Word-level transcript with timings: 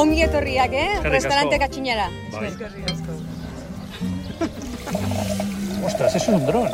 Ongi 0.00 0.22
etorriak, 0.24 0.72
eh? 0.72 1.00
Restaurante 1.04 1.58
katxinara. 1.58 2.08
Bai. 2.32 2.50
Ostras, 5.86 6.14
es 6.16 6.28
un 6.28 6.46
dron. 6.46 6.68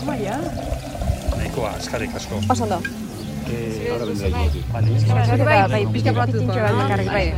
Toma 0.00 0.16
ya. 0.16 0.40
Nahikoa, 1.36 1.72
eskarrik 1.78 2.14
asko. 2.16 2.40
Oso 2.48 2.62
ondo. 2.64 2.80
Eh, 3.50 3.88
Ahora 3.92 4.04
vendrá 4.06 4.28
Iñaki. 4.28 4.64
vale. 4.72 4.90
Bai, 5.44 5.70
bai, 5.70 5.86
pixka 5.92 6.12
probatuko. 6.12 6.46
bakarrik, 6.46 7.08
bai. 7.08 7.34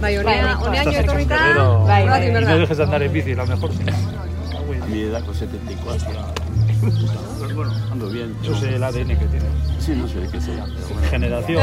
Bai, 0.00 0.16
honean 0.18 0.48
Estás 0.88 0.94
etorrita, 1.04 1.36
Pero- 1.48 1.84
Bai, 1.84 2.08
bai. 2.08 2.30
No 2.32 2.58
dejes 2.58 2.76
de 2.78 2.84
andar 2.84 3.02
en 3.02 3.12
bici, 3.12 3.32
a 3.32 3.36
lo 3.36 3.46
mejor. 3.46 3.70
Mi 4.88 5.02
edad 5.02 5.24
con 5.24 5.34
74. 5.34 6.10
Pero 6.80 7.54
bueno, 7.54 7.72
ando 7.90 8.08
bien. 8.10 8.36
Eso 8.42 8.54
es 8.54 8.62
el 8.62 8.82
ADN 8.82 9.08
que 9.18 9.26
tiene. 9.26 9.46
Sí, 9.78 9.92
no 9.92 10.08
sé 10.08 10.14
qué 10.30 10.38
bueno. 10.38 10.66
Generación. 11.10 11.62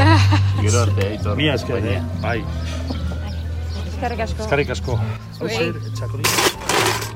Grote, 0.62 1.06
Aitor. 1.08 1.36
Mía 1.36 1.54
esker, 1.54 1.76
eh? 1.78 1.80
compañía. 1.80 2.20
Bai. 2.20 2.44
Asko. 4.20 4.42
Eskarrik 4.42 4.70
asko. 4.70 4.96
Hau 4.96 5.48
Zuei. 5.48 5.56
zer, 5.56 5.74
txakolina? 5.94 6.28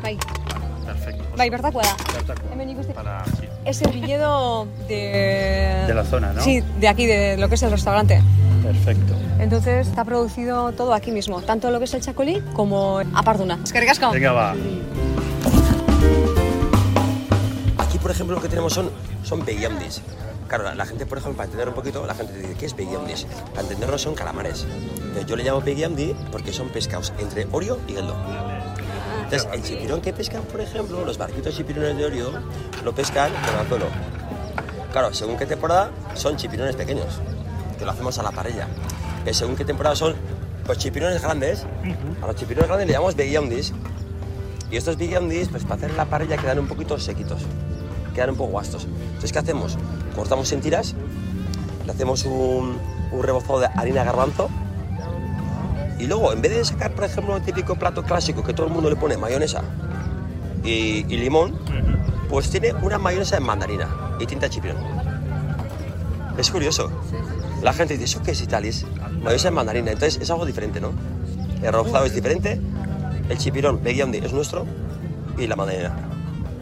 Bai, 0.03 0.19
Perfecto. 0.85 1.37
bai, 1.37 1.49
bertakoa 1.51 1.83
da. 1.83 1.95
Bertako. 2.13 2.49
Hemen 2.53 2.71
ikuste. 2.71 2.93
Para, 2.93 3.25
sí. 3.39 3.47
Es 3.65 3.83
el 3.83 3.93
viñedo 3.93 4.67
de... 4.89 5.85
De 5.87 5.95
la 5.95 6.05
zona, 6.05 6.33
¿no? 6.33 6.43
Sí, 6.43 6.61
de 6.81 6.89
aquí, 6.89 7.07
de 7.07 7.37
lo 7.37 7.49
que 7.49 7.55
es 7.55 7.63
el 7.63 7.71
restaurante. 7.71 8.21
Perfecto. 8.65 9.15
Entonces 9.39 9.89
está 9.89 10.05
producido 10.05 10.73
todo 10.73 10.93
aquí 10.93 11.13
mismo, 11.13 11.41
tanto 11.43 11.71
lo 11.71 11.79
que 11.79 11.85
es 11.85 11.95
el 11.95 12.01
chacolí 12.01 12.43
como 12.53 13.01
aparduna. 13.15 13.59
Eskerrik 13.63 13.91
asko. 13.91 14.11
Venga, 14.11 14.33
va. 14.33 14.55
Ejemplo, 18.13 18.37
lo 18.37 18.43
que 18.43 18.49
tenemos 18.49 18.73
son, 18.73 18.91
son 19.25 19.45
beguiandis. 19.45 20.03
Claro, 20.49 20.75
la, 20.75 20.85
gente, 20.85 21.07
por 21.07 21.19
ejemplo, 21.19 21.39
para 21.39 21.47
entender 21.47 21.69
un 21.69 21.75
poquito, 21.75 22.07
la 22.07 22.15
gente 22.15 22.35
dice, 22.35 22.55
¿qué 22.55 22.67
es 22.67 22.77
beguiandis? 22.77 23.27
Para 23.51 23.63
entenderlo 23.63 23.99
son 23.99 24.15
calamares. 24.15 24.67
Yo 25.27 25.37
le 25.37 25.45
llamo 25.45 25.61
beguiandi 25.61 26.15
porque 26.31 26.53
son 26.53 26.69
pescados 26.69 27.13
entre 27.19 27.47
Orio 27.53 27.79
y 27.89 27.95
Geldo. 27.95 28.15
Entonces, 29.25 29.49
el 29.51 29.63
chipirón 29.63 30.03
que 30.03 30.13
pescan, 30.13 30.43
por 30.43 30.61
ejemplo, 30.61 31.05
los 31.07 31.17
barquitos 31.17 31.57
chipirones 31.57 31.97
de 31.97 32.05
Orio, 32.05 32.33
lo 32.85 32.95
pescan 32.95 33.33
con 33.33 33.61
anzuelo. 33.61 33.87
Claro, 34.93 35.15
según 35.15 35.39
qué 35.39 35.47
temporada, 35.47 35.91
son 36.15 36.37
chipirones 36.37 36.77
pequeños, 36.77 37.07
que 37.79 37.87
lo 37.87 37.93
hacemos 37.93 38.19
a 38.19 38.23
la 38.23 38.31
parrilla. 38.31 38.69
Pero 39.25 39.35
según 39.35 39.57
qué 39.57 39.65
temporada 39.65 39.97
son, 39.97 40.15
pues 40.67 40.77
chipirones 40.77 41.23
grandes. 41.23 41.65
A 42.23 42.27
los 42.27 42.37
chipirones 42.37 42.69
grandes 42.69 42.89
le 42.89 42.93
llamamos 42.93 43.17
beguiandis. 43.17 43.73
Y 44.71 44.77
estos 44.77 44.99
biguiandis, 44.99 45.49
pues 45.49 45.63
para 45.65 45.77
hacer 45.77 45.95
la 45.95 46.05
parrilla 46.05 46.37
quedan 46.37 46.59
un 46.59 46.69
poquito 46.69 46.99
sequitos, 46.99 47.43
quedan 48.13 48.31
un 48.31 48.37
poco 48.37 48.53
guastos. 48.53 48.85
Entonces, 48.85 49.33
¿qué 49.33 49.39
hacemos? 49.39 49.77
Cortamos 50.15 50.51
en 50.53 50.61
tiras, 50.61 50.95
le 51.87 51.93
hacemos 51.93 52.25
un, 52.25 52.79
un 53.13 53.23
rebozado 53.23 53.61
de 53.61 53.67
harina 53.67 54.05
garbanzo 54.05 54.49
y 55.99 56.07
luego, 56.07 56.33
en 56.33 56.43
vez 56.43 56.53
de 56.53 56.65
sacar, 56.65 56.93
por 56.95 57.05
ejemplo, 57.05 57.37
el 57.37 57.43
típico 57.43 57.77
plato 57.77 58.03
clásico 58.03 58.43
que 58.43 58.53
todo 58.53 58.67
el 58.67 58.73
mundo 58.73 58.91
le 58.91 58.97
pone 58.97 59.17
mayonesa 59.17 59.63
y, 60.65 61.05
y 61.09 61.17
limón, 61.17 61.59
pues 62.29 62.51
tiene 62.51 62.73
una 62.83 62.99
mayonesa 62.99 63.37
de 63.37 63.43
mandarina 63.43 63.89
y 64.19 64.27
tinta 64.27 64.47
de 64.47 64.51
chipirón. 64.51 64.79
Es 66.37 66.51
curioso. 66.51 66.91
La 67.63 67.73
gente 67.73 67.95
dice, 67.95 68.05
¿eso 68.05 68.23
qué 68.23 68.33
es 68.33 68.43
Italis? 68.43 68.85
Mayonesa 69.23 69.49
de 69.49 69.55
mandarina. 69.55 69.93
Entonces, 69.93 70.21
es 70.21 70.31
algo 70.31 70.45
diferente, 70.45 70.81
¿no? 70.81 70.91
El 71.63 71.73
rebozado 71.73 72.05
es 72.07 72.15
diferente, 72.15 72.61
el 73.29 73.39
chipirón, 73.39 73.81
Beguiondi, 73.83 74.19
es 74.19 74.33
nuestro 74.33 74.67
y 75.39 75.47
la 75.47 75.55
mandarina. 75.55 76.12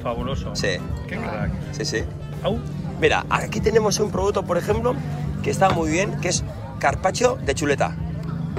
Fabuloso. 0.03 0.55
Sí, 0.55 0.69
Qué 1.09 1.17
crack. 1.17 1.51
sí, 1.73 1.85
sí. 1.85 2.05
Au. 2.43 2.59
Mira, 3.01 3.25
aquí 3.31 3.61
tenemos 3.61 3.99
un 4.01 4.11
producto, 4.11 4.45
por 4.45 4.59
ejemplo, 4.59 4.95
que 5.43 5.51
está 5.51 5.71
muy 5.71 5.91
bien, 5.91 6.21
que 6.21 6.29
es 6.29 6.45
carpaccio 6.79 7.37
de 7.45 7.55
chuleta. 7.55 7.97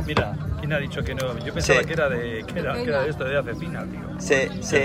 Mira, 0.05 0.35
¿quién 0.59 0.73
ha 0.73 0.77
dicho 0.77 1.03
que 1.03 1.13
no? 1.15 1.37
Yo 1.39 1.53
pensaba 1.53 1.79
Sí. 1.81 1.85
que 1.85 1.93
era 1.93 2.09
de 2.09 2.43
que 2.45 2.59
era, 2.59 2.73
que 2.75 2.83
era 2.83 3.01
de 3.03 3.09
esto 3.09 3.23
de 3.23 3.37
acecina, 3.37 3.83
tío. 3.85 3.99
Sí, 4.19 4.35
sí. 4.61 4.77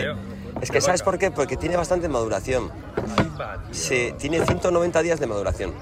Es 0.61 0.71
que 0.71 0.81
¿sabes 0.81 1.03
por 1.03 1.19
qué? 1.19 1.31
Porque 1.31 1.57
tiene 1.57 1.77
bastante 1.77 2.09
maduración. 2.09 2.71
Ahí 3.19 3.31
va, 3.39 3.55
tío. 3.63 3.75
Sí, 3.75 4.13
tiene 4.19 4.45
190 4.45 5.03
días 5.03 5.21
de 5.21 5.27
maduración. 5.27 5.73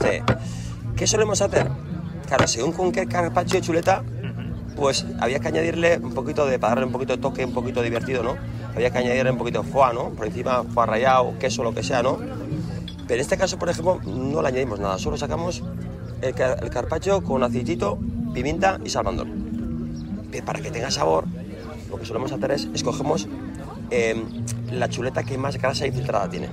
Sí. 0.00 0.20
¿Qué 0.96 1.06
solemos 1.06 1.40
hacer? 1.40 1.68
Claro, 2.26 2.46
según 2.48 2.72
con 2.72 2.90
qué 2.92 3.06
carpaccio 3.06 3.60
de 3.60 3.66
chuleta, 3.66 4.02
pues 4.76 5.06
había 5.20 5.38
que 5.38 5.48
añadirle 5.48 5.98
un 5.98 6.12
poquito 6.14 6.46
de, 6.46 6.58
para 6.58 6.72
darle 6.74 6.86
un 6.86 6.92
poquito 6.92 7.14
de 7.16 7.22
toque, 7.22 7.44
un 7.44 7.52
poquito 7.54 7.82
divertido, 7.82 8.22
¿no? 8.22 8.36
Había 8.76 8.90
que 8.90 8.98
añadirle 8.98 9.30
un 9.30 9.38
poquito 9.38 9.62
de 9.62 9.68
foie, 9.70 9.94
¿no? 9.94 10.10
Por 10.10 10.26
encima, 10.26 10.62
foie 10.62 10.86
rallado, 10.86 11.34
queso, 11.38 11.62
lo 11.62 11.74
que 11.74 11.82
sea, 11.82 12.02
¿no? 12.02 12.18
Pero 12.18 13.14
en 13.14 13.20
este 13.20 13.36
caso, 13.36 13.58
por 13.58 13.68
ejemplo, 13.70 14.00
no 14.04 14.42
le 14.42 14.48
añadimos 14.48 14.78
nada, 14.80 14.98
solo 14.98 15.16
sacamos 15.16 15.62
el, 16.20 16.34
car- 16.34 16.58
el 16.62 16.70
carpaccio 16.70 17.22
con 17.24 17.42
aceitito, 17.42 17.98
pimienta 18.34 18.78
y 18.84 18.90
salmandón. 18.90 20.26
Para 20.44 20.60
que 20.60 20.70
tenga 20.70 20.90
sabor, 20.90 21.24
lo 21.88 21.96
que 21.98 22.04
solemos 22.04 22.30
hacer 22.32 22.50
es 22.50 22.68
escogemos 22.74 23.26
eh, 23.90 24.22
la 24.70 24.88
chuleta 24.90 25.22
que 25.22 25.38
más 25.38 25.56
grasa 25.56 25.86
infiltrada 25.86 26.28
tiene. 26.28 26.48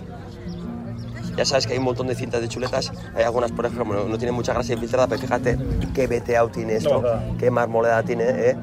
Ya 1.35 1.43
sabes 1.45 1.65
que 1.67 1.73
hay 1.73 1.79
un 1.79 1.85
montón 1.85 2.07
de 2.07 2.15
cintas 2.15 2.39
de 2.41 2.47
chuletas, 2.47 2.93
hay 3.15 3.23
algunas, 3.23 3.51
por 3.51 3.65
ejemplo, 3.65 3.85
no, 3.95 4.05
no 4.07 4.17
tienen 4.17 4.35
mucha 4.35 4.53
grasa 4.53 4.71
infiltrada, 4.73 5.07
pero 5.07 5.19
fíjate 5.19 5.57
qué 5.93 6.07
veteado 6.07 6.47
tiene 6.49 6.75
esto, 6.75 7.01
No, 7.01 7.07
da. 7.09 7.25
qué 7.39 7.49
marmoleada 7.51 8.03
tiene, 8.03 8.23
¿eh? 8.29 8.55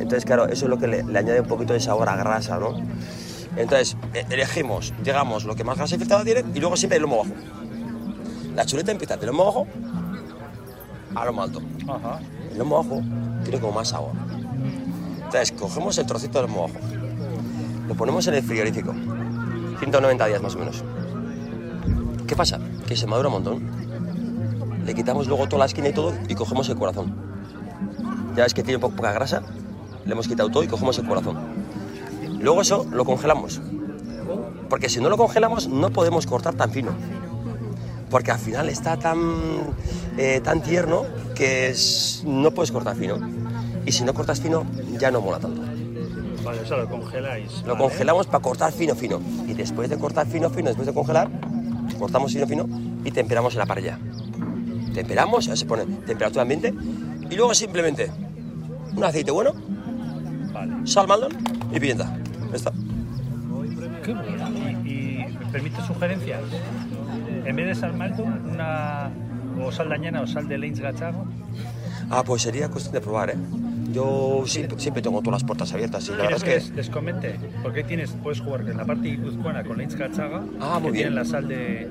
Entonces, 0.00 0.24
claro, 0.24 0.46
eso 0.46 0.64
es 0.64 0.70
lo 0.70 0.78
que 0.78 0.86
le, 0.88 1.02
le 1.04 1.18
añade 1.18 1.40
un 1.40 1.46
poquito 1.46 1.72
de 1.74 1.80
sabor 1.80 2.08
a 2.08 2.16
grasa, 2.16 2.58
¿no? 2.58 2.74
Entonces, 3.56 3.96
e- 4.14 4.26
elegimos, 4.30 4.92
llegamos 5.04 5.44
lo 5.44 5.54
que 5.54 5.62
más 5.64 5.76
grasa 5.76 5.94
infiltrada 5.94 6.24
tiene 6.24 6.44
y 6.54 6.58
luego 6.60 6.76
siempre 6.76 6.96
el 6.96 7.02
lomo 7.02 7.18
bajo. 7.18 7.30
La 8.56 8.64
chuleta 8.66 8.90
empieza 8.92 9.16
de 9.16 9.26
lomo 9.26 9.44
bajo 9.44 9.66
a 11.14 11.24
lomo 11.24 11.42
alto. 11.42 11.60
Ajá. 11.88 12.20
El 12.52 12.58
lomo 12.58 12.76
bajo 12.82 13.02
tiene 13.44 13.60
como 13.60 13.72
más 13.74 13.88
sabor. 13.88 14.12
Entonces, 15.16 15.52
cogemos 15.52 15.96
el 15.98 16.06
trocito 16.06 16.40
de 16.40 16.48
lomo 16.48 16.62
bajo, 16.68 16.74
lo 17.88 17.94
ponemos 17.94 18.26
en 18.26 18.34
el 18.34 18.42
frigorífico, 18.42 18.94
190 19.80 20.26
días 20.26 20.42
más 20.42 20.54
o 20.54 20.58
menos. 20.58 20.82
¿Qué 22.26 22.36
pasa? 22.36 22.58
Que 22.86 22.96
se 22.96 23.06
madura 23.06 23.28
un 23.28 23.34
montón. 23.34 23.62
Le 24.86 24.94
quitamos 24.94 25.26
luego 25.26 25.46
toda 25.46 25.60
la 25.60 25.66
esquina 25.66 25.88
y 25.88 25.92
todo 25.92 26.14
y 26.28 26.34
cogemos 26.34 26.68
el 26.68 26.76
corazón. 26.76 27.14
Ya 28.36 28.44
ves 28.44 28.54
que 28.54 28.62
tiene 28.62 28.78
po- 28.78 28.90
poca 28.90 29.12
grasa, 29.12 29.42
le 30.04 30.12
hemos 30.12 30.28
quitado 30.28 30.48
todo 30.50 30.62
y 30.62 30.66
cogemos 30.68 30.98
el 30.98 31.06
corazón. 31.06 31.36
Luego 32.40 32.62
eso 32.62 32.86
lo 32.90 33.04
congelamos. 33.04 33.60
Porque 34.68 34.88
si 34.88 35.00
no 35.00 35.08
lo 35.08 35.16
congelamos 35.16 35.68
no 35.68 35.90
podemos 35.90 36.26
cortar 36.26 36.54
tan 36.54 36.70
fino. 36.70 36.92
Porque 38.10 38.30
al 38.30 38.38
final 38.38 38.68
está 38.68 38.96
tan, 38.96 39.18
eh, 40.16 40.40
tan 40.42 40.62
tierno 40.62 41.04
que 41.34 41.68
es- 41.70 42.22
no 42.26 42.50
puedes 42.50 42.72
cortar 42.72 42.96
fino. 42.96 43.18
Y 43.86 43.92
si 43.92 44.04
no 44.04 44.14
cortas 44.14 44.40
fino 44.40 44.64
ya 44.98 45.10
no 45.10 45.20
mola 45.20 45.38
tanto. 45.38 45.62
Vale, 46.44 46.60
o 46.60 46.66
sea, 46.66 46.78
lo 46.78 46.88
congeláis. 46.88 47.62
Lo 47.66 47.74
¿vale? 47.74 47.84
congelamos 47.84 48.26
para 48.26 48.42
cortar 48.42 48.72
fino 48.72 48.94
fino. 48.94 49.20
Y 49.46 49.52
después 49.54 49.88
de 49.90 49.98
cortar 49.98 50.26
fino 50.26 50.50
fino, 50.50 50.68
después 50.68 50.86
de 50.86 50.94
congelar, 50.94 51.28
cortamos 51.98 52.32
fino 52.32 52.46
fino 52.46 52.66
y 53.04 53.10
temperamos 53.10 53.52
en 53.54 53.58
la 53.60 53.66
parrilla. 53.66 53.98
Temperamos, 54.94 55.46
ya 55.46 55.54
se 55.56 55.66
pone 55.66 55.84
temperatura 56.06 56.42
ambiente. 56.42 56.74
Y 57.30 57.36
luego 57.36 57.54
simplemente 57.54 58.10
un 58.96 59.04
aceite 59.04 59.30
bueno, 59.30 59.52
Vale. 60.52 60.86
sal, 60.86 61.06
maldon 61.06 61.32
y 61.70 61.80
pimienta. 61.80 62.16
Ya 62.50 62.56
está. 62.56 62.72
Qué 64.04 64.12
bueno. 64.12 64.48
¿Y, 64.84 65.24
permite 65.52 65.82
sugerencias? 65.86 66.40
En 67.44 67.56
vez 67.56 67.66
de 67.66 67.74
sal 67.74 67.94
malto, 67.94 68.22
una 68.22 69.10
o 69.62 69.72
sal 69.72 69.88
dañana 69.88 70.22
o 70.22 70.26
sal 70.26 70.48
de 70.48 70.58
Leins 70.58 70.80
Gachago. 70.80 71.24
Ah, 72.08 72.22
pues 72.24 72.42
sería 72.42 72.68
cuestión 72.68 72.94
de 72.94 73.00
probar, 73.00 73.30
¿eh? 73.30 73.36
Yo 73.92 74.44
siempre, 74.46 74.78
siempre 74.78 75.02
tengo 75.02 75.20
todas 75.20 75.42
las 75.42 75.44
puertas 75.44 75.72
abiertas 75.72 76.06
y 76.06 76.10
la 76.12 76.18
verdad 76.18 76.38
¿Quieres 76.38 76.64
es 76.64 76.70
que 76.70 76.76
les, 76.76 76.86
les 76.86 76.90
comente? 76.90 77.36
Porque 77.62 77.82
tienes, 77.82 78.10
puedes 78.22 78.40
jugar 78.40 78.60
en 78.68 78.76
la 78.76 78.84
parte 78.84 79.08
guipuzcoana 79.08 79.64
con 79.64 79.78
Leins 79.78 79.96
Gachaga. 79.96 80.42
Ah, 80.60 80.78
muy 80.80 80.92
que 80.92 80.92
bien. 80.92 80.92
tienen 80.92 81.14
la 81.16 81.24
sal 81.24 81.48
de 81.48 81.88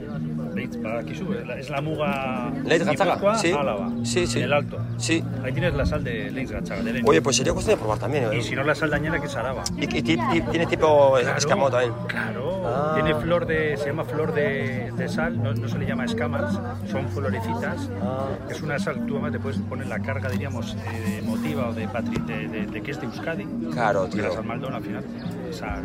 Sube. 0.68 1.46
la- 1.46 1.58
Es 1.60 1.70
la 1.70 1.82
muga 1.82 2.52
Leitz 2.66 2.88
Guipúzcoa, 2.88 3.36
sí. 3.38 3.52
Álava, 3.52 3.90
Sí, 4.04 4.28
sí. 4.28 4.40
En 4.40 4.46
el 4.46 4.54
alto. 4.54 4.78
Sí. 4.98 5.24
Ahí 5.44 5.52
tienes 5.54 5.74
la 5.74 5.86
sal 5.86 6.04
de 6.04 6.32
Leins 6.32 6.52
Gachaga. 6.52 6.82
De. 6.84 7.02
Oye, 7.06 7.22
pues 7.22 7.36
sería 7.38 7.54
cuestión 7.54 7.76
de 7.78 7.80
probar 7.82 8.00
también. 8.00 8.26
¿eh? 8.26 8.38
Y 8.38 8.42
si 8.42 8.56
no 8.56 8.64
la 8.64 8.76
sal 8.76 8.90
dañana 8.90 9.20
que 9.20 9.28
es 9.28 9.36
Araba. 9.36 9.64
Y, 9.78 9.84
y 9.96 10.00
y 10.00 10.42
tiene 10.42 10.66
tipo 10.66 11.14
Claro, 11.20 11.38
escamoto 11.38 11.72
también. 11.78 11.94
Claro, 12.08 12.64
Ah. 12.66 12.92
tiene 12.96 13.16
flor 13.16 13.46
de, 13.46 13.78
se 13.78 13.88
llama 13.88 14.04
flor 14.04 14.34
de, 14.34 14.92
de 14.96 15.10
sal, 15.10 15.42
no, 15.42 15.54
no 15.54 15.68
se 15.68 15.78
le 15.80 15.86
llama 15.86 16.06
escamas, 16.06 16.60
son 16.90 17.08
florecitas. 17.10 17.90
Ah. 18.02 18.28
Es 18.50 18.62
una 18.62 18.78
sal, 18.80 19.06
tú 19.06 19.14
además 19.16 19.32
te 19.34 19.40
puedes 19.40 19.60
poner 19.62 19.88
la 19.88 20.00
carga, 20.00 20.30
diríamos, 20.30 20.76
eh, 20.94 21.20
emotiva 21.20 21.70
o 21.70 21.74
de, 21.74 21.88
patri, 21.88 22.22
de, 22.26 22.48
de- 22.48 22.66
de 22.68 22.82
que 22.82 22.92
es 22.92 23.00
de 23.00 23.08
Euskadi. 23.08 23.46
Claro, 23.72 24.08
Y 24.12 24.18
la 24.18 24.24
tío. 24.24 24.34
sal 24.34 24.46
Maldon 24.46 24.74
al 24.74 24.84
final, 24.84 25.04
sal, 25.52 25.84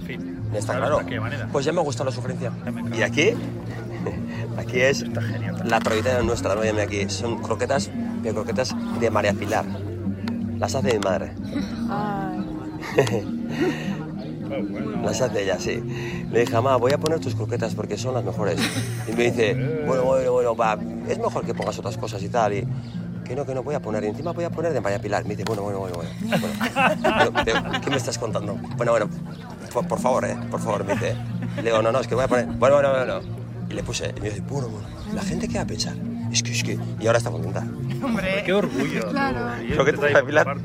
en 0.00 0.04
fin. 0.06 0.39
Está 0.54 0.74
¿sabes 0.74 1.06
claro. 1.06 1.48
Pues 1.52 1.64
ya 1.64 1.72
me 1.72 1.80
ha 1.80 1.84
gustado 1.84 2.10
la 2.10 2.14
sugerencia. 2.14 2.52
Y 2.96 3.02
aquí, 3.02 3.30
aquí 4.56 4.80
es 4.80 5.04
la 5.64 5.80
tradición 5.80 6.26
nuestra, 6.26 6.54
¿no? 6.54 6.64
Llame 6.64 6.82
aquí. 6.82 7.08
Son 7.08 7.40
croquetas, 7.42 7.90
pero 8.22 8.34
croquetas 8.34 8.74
de 8.98 9.10
María 9.10 9.32
Pilar. 9.32 9.64
Las 10.58 10.74
hace 10.74 10.92
mi 10.94 10.98
madre. 10.98 11.32
Las 15.02 15.20
hace 15.20 15.42
ella, 15.44 15.58
sí. 15.58 15.82
Le 16.30 16.40
dije, 16.40 16.52
mamá, 16.52 16.76
voy 16.76 16.92
a 16.92 16.98
poner 16.98 17.20
tus 17.20 17.34
croquetas 17.34 17.74
porque 17.74 17.96
son 17.96 18.14
las 18.14 18.24
mejores. 18.24 18.58
Y 19.08 19.12
me 19.12 19.30
dice, 19.30 19.54
bueno, 19.86 20.04
bueno, 20.04 20.32
bueno, 20.32 20.56
va, 20.56 20.78
es 21.08 21.18
mejor 21.18 21.44
que 21.44 21.54
pongas 21.54 21.78
otras 21.78 21.96
cosas 21.96 22.22
y 22.22 22.28
tal. 22.28 22.52
Y 22.54 22.66
que 23.30 23.36
no, 23.36 23.46
que 23.46 23.54
no 23.54 23.62
voy 23.62 23.76
a 23.76 23.80
poner. 23.80 24.02
Y 24.02 24.08
encima 24.08 24.32
voy 24.32 24.44
a 24.44 24.50
poner 24.50 24.72
de 24.72 24.80
María 24.80 24.98
Pilar. 24.98 25.22
Me 25.22 25.36
dice, 25.36 25.44
bueno, 25.44 25.62
bueno, 25.62 25.78
bueno, 25.78 25.94
bueno. 25.96 26.10
Bueno, 27.00 27.42
pero, 27.44 27.80
¿Qué 27.80 27.90
me 27.90 27.96
estás 27.96 28.18
contando? 28.18 28.54
Bueno, 28.76 28.90
bueno, 28.90 29.08
por, 29.72 29.86
por 29.86 30.00
favor, 30.00 30.24
eh, 30.24 30.36
por 30.50 30.60
favor, 30.60 30.84
me 30.84 30.94
dice. 30.94 31.16
Le 31.56 31.62
digo, 31.62 31.80
no, 31.80 31.92
no, 31.92 32.00
es 32.00 32.08
que 32.08 32.16
voy 32.16 32.24
a 32.24 32.28
poner. 32.28 32.46
Bueno, 32.46 32.74
bueno, 32.74 32.90
bueno. 32.90 33.20
Y 33.68 33.74
le 33.74 33.84
puse, 33.84 34.12
y 34.16 34.20
me 34.20 34.30
dice, 34.30 34.42
bueno, 34.48 34.68
bueno. 34.68 34.88
La 35.14 35.22
gente 35.22 35.46
qué 35.46 35.58
va 35.58 35.62
a 35.62 35.66
pensar. 35.66 35.94
Es 36.32 36.42
que, 36.42 36.50
es 36.50 36.64
que. 36.64 36.76
Y 36.98 37.06
ahora 37.06 37.18
está 37.18 37.30
contenta. 37.30 37.60
Hombre. 38.02 38.42
Qué 38.44 38.52
orgullo. 38.52 39.10
Claro. 39.10 39.62
Lo 39.76 39.84
que 39.84 39.92
te 39.92 40.00
da 40.00 40.12
por 40.12 40.26
Pilar. 40.26 40.56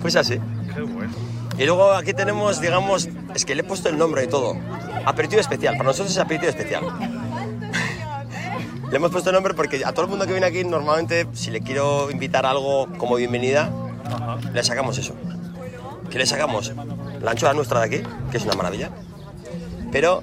Pues 0.00 0.14
así. 0.14 0.38
Qué 0.72 0.80
bueno. 0.82 1.12
Y 1.58 1.64
luego 1.66 1.92
aquí 1.94 2.14
tenemos, 2.14 2.60
digamos, 2.60 3.08
es 3.34 3.44
que 3.44 3.56
le 3.56 3.62
he 3.62 3.64
puesto 3.64 3.88
el 3.88 3.98
nombre 3.98 4.22
y 4.22 4.28
todo. 4.28 4.56
Aperitivo 5.04 5.40
especial. 5.40 5.76
Para 5.76 5.88
nosotros 5.88 6.12
es 6.12 6.18
aperitivo 6.18 6.50
especial. 6.50 6.84
Le 8.90 8.96
hemos 8.96 9.10
puesto 9.10 9.30
nombre 9.32 9.52
porque 9.52 9.84
a 9.84 9.92
todo 9.92 10.04
el 10.04 10.10
mundo 10.10 10.24
que 10.24 10.32
viene 10.32 10.46
aquí, 10.46 10.64
normalmente, 10.64 11.26
si 11.34 11.50
le 11.50 11.60
quiero 11.60 12.10
invitar 12.10 12.46
algo 12.46 12.88
como 12.96 13.16
bienvenida, 13.16 13.70
le 14.54 14.64
sacamos 14.64 14.96
eso. 14.96 15.14
¿Qué 16.10 16.16
le 16.16 16.24
sacamos? 16.24 16.72
La 17.20 17.32
anchoa 17.32 17.52
nuestra 17.52 17.80
de 17.80 17.86
aquí, 17.86 18.08
que 18.30 18.38
es 18.38 18.44
una 18.44 18.54
maravilla. 18.54 18.90
Pero 19.92 20.22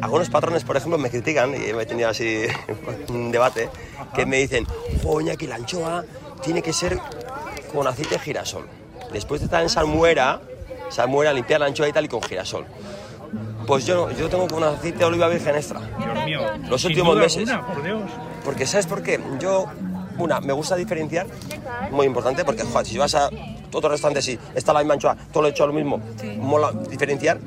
algunos 0.00 0.30
patrones, 0.30 0.62
por 0.62 0.76
ejemplo, 0.76 0.98
me 0.98 1.10
critican, 1.10 1.52
y 1.54 1.70
he 1.70 1.86
tenido 1.86 2.08
así 2.08 2.44
un 3.08 3.32
debate, 3.32 3.70
que 4.14 4.24
me 4.24 4.36
dicen, 4.36 4.66
joder, 5.02 5.36
que 5.36 5.48
la 5.48 5.56
anchoa 5.56 6.04
tiene 6.42 6.62
que 6.62 6.72
ser 6.72 7.00
con 7.74 7.88
aceite 7.88 8.14
de 8.14 8.20
girasol. 8.20 8.68
Después 9.12 9.40
de 9.40 9.46
estar 9.46 9.62
en 9.62 9.68
salmuera, 9.68 10.40
salmuera, 10.90 11.32
limpiar 11.32 11.58
la 11.58 11.66
anchoa 11.66 11.88
y 11.88 11.92
tal, 11.92 12.04
y 12.04 12.08
con 12.08 12.22
girasol. 12.22 12.66
Pues 13.66 13.84
yo, 13.84 14.12
yo 14.12 14.28
tengo 14.28 14.46
con 14.46 14.62
aceite 14.62 14.98
de 14.98 15.04
oliva 15.06 15.26
virgen 15.26 15.56
extra. 15.56 15.80
Mío. 16.26 16.40
Los 16.68 16.82
sin 16.82 16.90
últimos 16.90 17.14
duda 17.14 17.24
meses. 17.24 17.48
alguna, 17.48 17.74
por 17.74 17.82
Dios. 17.82 18.02
Porque, 18.44 18.66
¿sabes 18.66 18.86
por 18.86 19.02
qué? 19.02 19.20
Yo, 19.40 19.66
una, 20.18 20.40
me 20.40 20.52
gusta 20.52 20.76
diferenciar, 20.76 21.26
muy 21.90 22.06
importante, 22.06 22.44
porque, 22.44 22.62
joder, 22.62 22.86
si 22.86 22.98
vas 22.98 23.14
a 23.14 23.30
otros 23.72 23.92
restaurantes 23.92 24.28
y 24.28 24.38
está 24.54 24.72
la 24.72 24.80
misma 24.80 24.94
anchoa, 24.94 25.16
todo 25.32 25.42
lo 25.42 25.48
he 25.48 25.50
hecho 25.50 25.66
lo 25.66 25.72
mismo, 25.72 26.00
mola 26.38 26.72
diferenciar. 26.90 27.38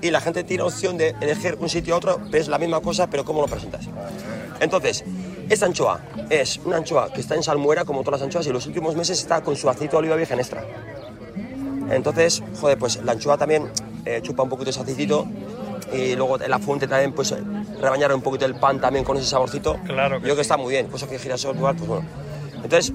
Y 0.00 0.10
la 0.10 0.20
gente 0.20 0.44
tiene 0.44 0.62
opción 0.62 0.98
de 0.98 1.14
elegir 1.20 1.56
un 1.60 1.68
sitio 1.68 1.94
a 1.94 1.96
otro, 1.96 2.20
ves 2.30 2.48
la 2.48 2.58
misma 2.58 2.80
cosa, 2.80 3.08
pero 3.08 3.24
cómo 3.24 3.40
lo 3.40 3.46
presentas. 3.46 3.88
Entonces, 4.60 5.02
esta 5.48 5.66
anchoa 5.66 6.00
es 6.30 6.60
una 6.64 6.76
anchoa 6.76 7.12
que 7.12 7.20
está 7.20 7.34
en 7.34 7.42
salmuera, 7.42 7.84
como 7.84 8.02
todas 8.02 8.20
las 8.20 8.26
anchoas, 8.26 8.46
y 8.46 8.50
los 8.50 8.66
últimos 8.66 8.94
meses 8.96 9.18
está 9.18 9.42
con 9.42 9.56
su 9.56 9.68
aceite 9.68 9.92
de 9.92 9.96
oliva 9.98 10.16
virgen 10.16 10.38
extra. 10.38 10.64
Entonces, 11.90 12.42
joder, 12.60 12.78
pues 12.78 13.02
la 13.02 13.12
anchoa 13.12 13.36
también 13.36 13.70
eh, 14.04 14.20
chupa 14.22 14.42
un 14.42 14.48
poquito 14.48 14.70
ese 14.70 14.80
aceitito 14.80 15.26
y 15.92 16.16
luego 16.16 16.40
en 16.40 16.50
la 16.50 16.58
fuente 16.58 16.86
también, 16.86 17.12
pues 17.12 17.34
rebañar 17.80 18.14
un 18.14 18.22
poquito 18.22 18.46
el 18.46 18.54
pan 18.54 18.80
también 18.80 19.04
con 19.04 19.16
ese 19.16 19.26
saborcito. 19.26 19.78
Claro 19.84 20.20
que 20.20 20.28
Yo 20.28 20.34
que 20.34 20.42
sí. 20.42 20.42
está 20.42 20.56
muy 20.56 20.72
bien, 20.72 20.86
cosa 20.88 21.08
que 21.08 21.18
girasol 21.18 21.56
pues 21.56 21.86
bueno. 21.86 22.04
Entonces, 22.62 22.92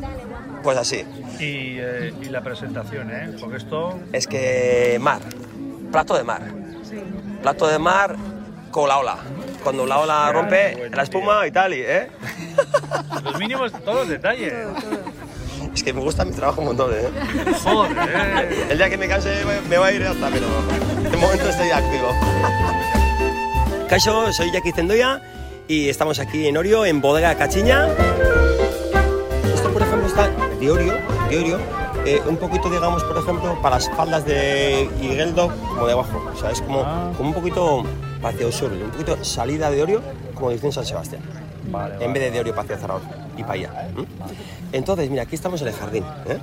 pues 0.64 0.78
así. 0.78 1.06
Y, 1.40 1.78
eh, 1.80 2.14
y 2.22 2.26
la 2.26 2.42
presentación, 2.42 3.12
¿eh? 3.12 3.36
Porque 3.40 3.58
esto. 3.58 4.00
Es 4.12 4.28
que 4.28 4.98
mar, 5.00 5.22
plato 5.92 6.16
de 6.16 6.24
mar. 6.24 6.42
Plato 7.42 7.68
de 7.68 7.80
mar 7.80 8.16
con 8.72 8.90
la 8.90 8.98
ola. 8.98 9.18
Cuando 9.64 9.86
la 9.86 10.00
ola 10.00 10.32
rompe 10.32 10.90
la 10.94 11.04
espuma 11.04 11.46
y 11.46 11.52
tal, 11.52 11.74
y, 11.74 11.82
¿eh? 11.82 12.10
Los 13.24 13.38
mínimos, 13.38 13.72
todos 13.84 14.00
los 14.00 14.08
detalles. 14.10 14.54
Es 14.54 15.09
que 15.90 15.94
me 15.94 16.02
gusta 16.02 16.24
mi 16.24 16.32
trabajo 16.32 16.62
un 16.62 16.68
montón, 16.68 16.92
¿eh? 16.94 17.10
Joder. 17.64 17.98
El 18.70 18.78
día 18.78 18.90
que 18.92 18.98
me 18.98 19.08
canse 19.08 19.30
me 19.68 19.78
va 19.78 19.88
a 19.88 19.92
ir 19.92 20.04
hasta, 20.04 20.30
pero 20.30 20.46
de 21.10 21.18
momento 21.18 21.50
estoy 21.50 21.72
activo. 21.72 22.10
Caixo, 23.90 24.32
soy 24.32 24.52
Jackie 24.52 24.72
Zendoya 24.72 25.20
y 25.68 25.90
estamos 25.90 26.20
aquí 26.20 26.48
en 26.48 26.58
Orio, 26.58 26.86
en 26.86 27.02
Bodega 27.02 27.34
Cachiña. 27.36 27.88
Esto, 29.52 29.74
por 29.74 29.82
ejemplo, 29.82 30.06
está 30.08 30.28
de 30.60 30.70
Orio, 30.72 30.94
de 31.30 31.38
Orio, 31.40 31.58
eh, 32.06 32.22
un 32.28 32.38
poquito, 32.38 32.70
digamos, 32.70 33.04
por 33.04 33.18
ejemplo, 33.18 33.60
para 33.64 33.78
las 33.78 33.90
faldas 33.90 34.24
de 34.28 34.88
Higueldo, 35.02 35.52
como 35.70 35.88
de 35.88 35.94
abajo. 35.94 36.24
O 36.36 36.40
sea, 36.40 36.52
es 36.52 36.62
como, 36.62 36.84
Ah. 36.86 37.12
como 37.18 37.30
un 37.30 37.36
poquito 37.36 37.84
hacia 38.24 38.46
el 38.46 38.54
sur, 38.54 38.72
un 38.72 38.92
poquito 38.92 39.18
salida 39.24 39.72
de 39.72 39.82
Orio, 39.82 40.02
como 40.36 40.52
dice 40.52 40.68
en 40.68 40.72
San 40.72 40.86
Sebastián. 40.86 41.24
Vale, 41.72 41.96
En 42.04 42.14
vez 42.14 42.24
de 42.24 42.32
de 42.32 42.40
Orio 42.42 42.54
hacia 42.60 42.78
Zaragoza 42.78 43.08
y 43.40 43.44
para 43.44 43.54
allá. 43.54 43.90
Entonces, 44.72 45.10
mira, 45.10 45.24
aquí 45.24 45.36
estamos 45.36 45.62
en 45.62 45.70
el 45.70 45.74
jardín. 45.74 46.04
¿eh? 46.28 46.38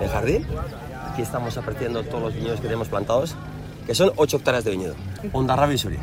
El 0.00 0.08
jardín, 0.08 0.46
aquí 1.12 1.22
estamos 1.22 1.56
apreciando 1.56 2.02
todos 2.02 2.22
los 2.22 2.34
viñedos 2.34 2.60
que 2.60 2.66
tenemos 2.66 2.88
plantados, 2.88 3.34
que 3.86 3.94
son 3.94 4.12
8 4.16 4.38
hectáreas 4.38 4.64
de 4.64 4.70
viñedo. 4.70 4.94
Ondarrabia 5.32 5.74
y 5.74 5.78
Suri. 5.78 5.98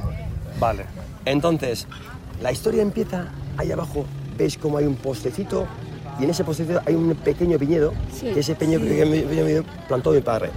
Vale. 0.60 0.86
Entonces, 1.26 1.88
la 2.42 2.52
historia 2.52 2.82
empieza 2.82 3.30
ahí 3.58 3.72
abajo, 3.72 4.06
veis 4.38 4.58
como 4.58 4.78
hay 4.78 4.86
un 4.86 4.96
postecito 4.96 5.66
y 6.20 6.24
en 6.24 6.30
ese 6.30 6.44
postecito 6.44 6.82
hay 6.86 6.96
un 6.96 7.16
pequeño 7.16 7.58
viñedo, 7.58 7.94
que 8.22 8.40
ese 8.40 8.56
pequeño, 8.56 8.80
pequeño 8.80 9.28
viñedo 9.28 9.64
plantó 9.88 10.12
mi 10.12 10.22
padre. 10.22 10.52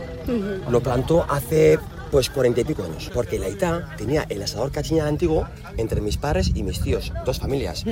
Lo 0.68 0.80
plantó 0.80 1.24
hace 1.28 1.78
pues 2.10 2.30
cuarenta 2.30 2.60
y 2.60 2.64
pico 2.64 2.82
años, 2.82 3.10
porque 3.14 3.38
la 3.38 3.48
Ita 3.48 3.94
tenía 3.96 4.26
el 4.28 4.42
asador 4.42 4.72
cachiña 4.72 5.06
antiguo 5.06 5.46
entre 5.76 6.00
mis 6.00 6.16
padres 6.16 6.50
y 6.54 6.62
mis 6.62 6.80
tíos, 6.80 7.12
dos 7.24 7.38
familias. 7.38 7.84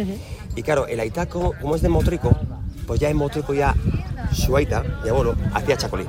Y 0.56 0.62
claro, 0.62 0.86
el 0.86 1.00
como, 1.28 1.52
como 1.54 1.76
es 1.76 1.82
de 1.82 1.88
Motrico, 1.88 2.36
pues 2.86 3.00
ya 3.00 3.08
en 3.08 3.16
Motrico 3.16 3.54
ya 3.54 3.74
su 4.32 4.56
Aita, 4.56 4.82
mi 5.02 5.10
abuelo, 5.10 5.36
hacía 5.54 5.76
chacolí. 5.76 6.04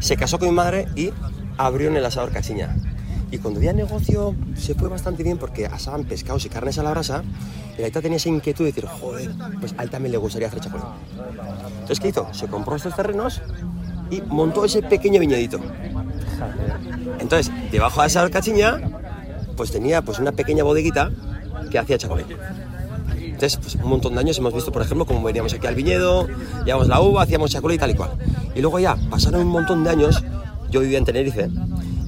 Se 0.00 0.16
casó 0.16 0.38
con 0.38 0.48
mi 0.48 0.54
madre 0.54 0.86
y 0.94 1.10
abrió 1.56 1.88
en 1.88 1.96
el 1.96 2.04
asador 2.04 2.30
cachiña. 2.30 2.76
Y 3.30 3.38
cuando 3.38 3.60
ya 3.60 3.70
el 3.70 3.76
negocio 3.76 4.34
se 4.56 4.74
fue 4.74 4.88
bastante 4.88 5.22
bien 5.22 5.38
porque 5.38 5.66
asaban 5.66 6.04
pescados 6.04 6.46
y 6.46 6.48
carnes 6.48 6.78
a 6.78 6.82
la 6.82 6.90
brasa, 6.90 7.22
el 7.76 7.84
Aita 7.84 8.00
tenía 8.00 8.16
esa 8.16 8.28
inquietud 8.28 8.64
de 8.64 8.72
decir, 8.72 8.86
joder, 8.86 9.30
pues 9.60 9.74
a 9.76 9.82
él 9.82 9.90
también 9.90 10.12
le 10.12 10.18
gustaría 10.18 10.48
hacer 10.48 10.60
chacolí. 10.60 10.84
Entonces, 11.72 12.00
¿qué 12.00 12.08
hizo? 12.08 12.32
Se 12.32 12.46
compró 12.46 12.76
estos 12.76 12.94
terrenos 12.94 13.42
y 14.10 14.22
montó 14.22 14.64
ese 14.64 14.82
pequeño 14.82 15.20
viñedito. 15.20 15.60
Entonces, 17.18 17.52
debajo 17.70 18.00
de 18.00 18.06
esa 18.06 18.28
cachiña, 18.30 18.80
pues 19.56 19.70
tenía 19.70 20.02
pues 20.02 20.18
una 20.18 20.32
pequeña 20.32 20.64
bodeguita 20.64 21.10
que 21.70 21.78
hacía 21.78 21.98
chacolí. 21.98 22.24
Entonces, 23.20 23.56
pues 23.56 23.74
un 23.76 23.88
montón 23.88 24.14
de 24.14 24.20
años 24.20 24.38
hemos 24.38 24.52
visto, 24.52 24.72
por 24.72 24.82
ejemplo, 24.82 25.06
cómo 25.06 25.22
veníamos 25.22 25.52
aquí 25.54 25.66
al 25.66 25.74
viñedo, 25.74 26.26
llevábamos 26.64 26.88
la 26.88 27.00
uva, 27.00 27.22
hacíamos 27.22 27.50
chacolí 27.50 27.76
y 27.76 27.78
tal 27.78 27.90
y 27.90 27.94
cual. 27.94 28.10
Y 28.54 28.60
luego 28.60 28.78
ya, 28.78 28.96
pasaron 29.10 29.42
un 29.42 29.48
montón 29.48 29.84
de 29.84 29.90
años, 29.90 30.22
yo 30.70 30.80
vivía 30.80 30.98
en 30.98 31.04
Tenerife, 31.04 31.48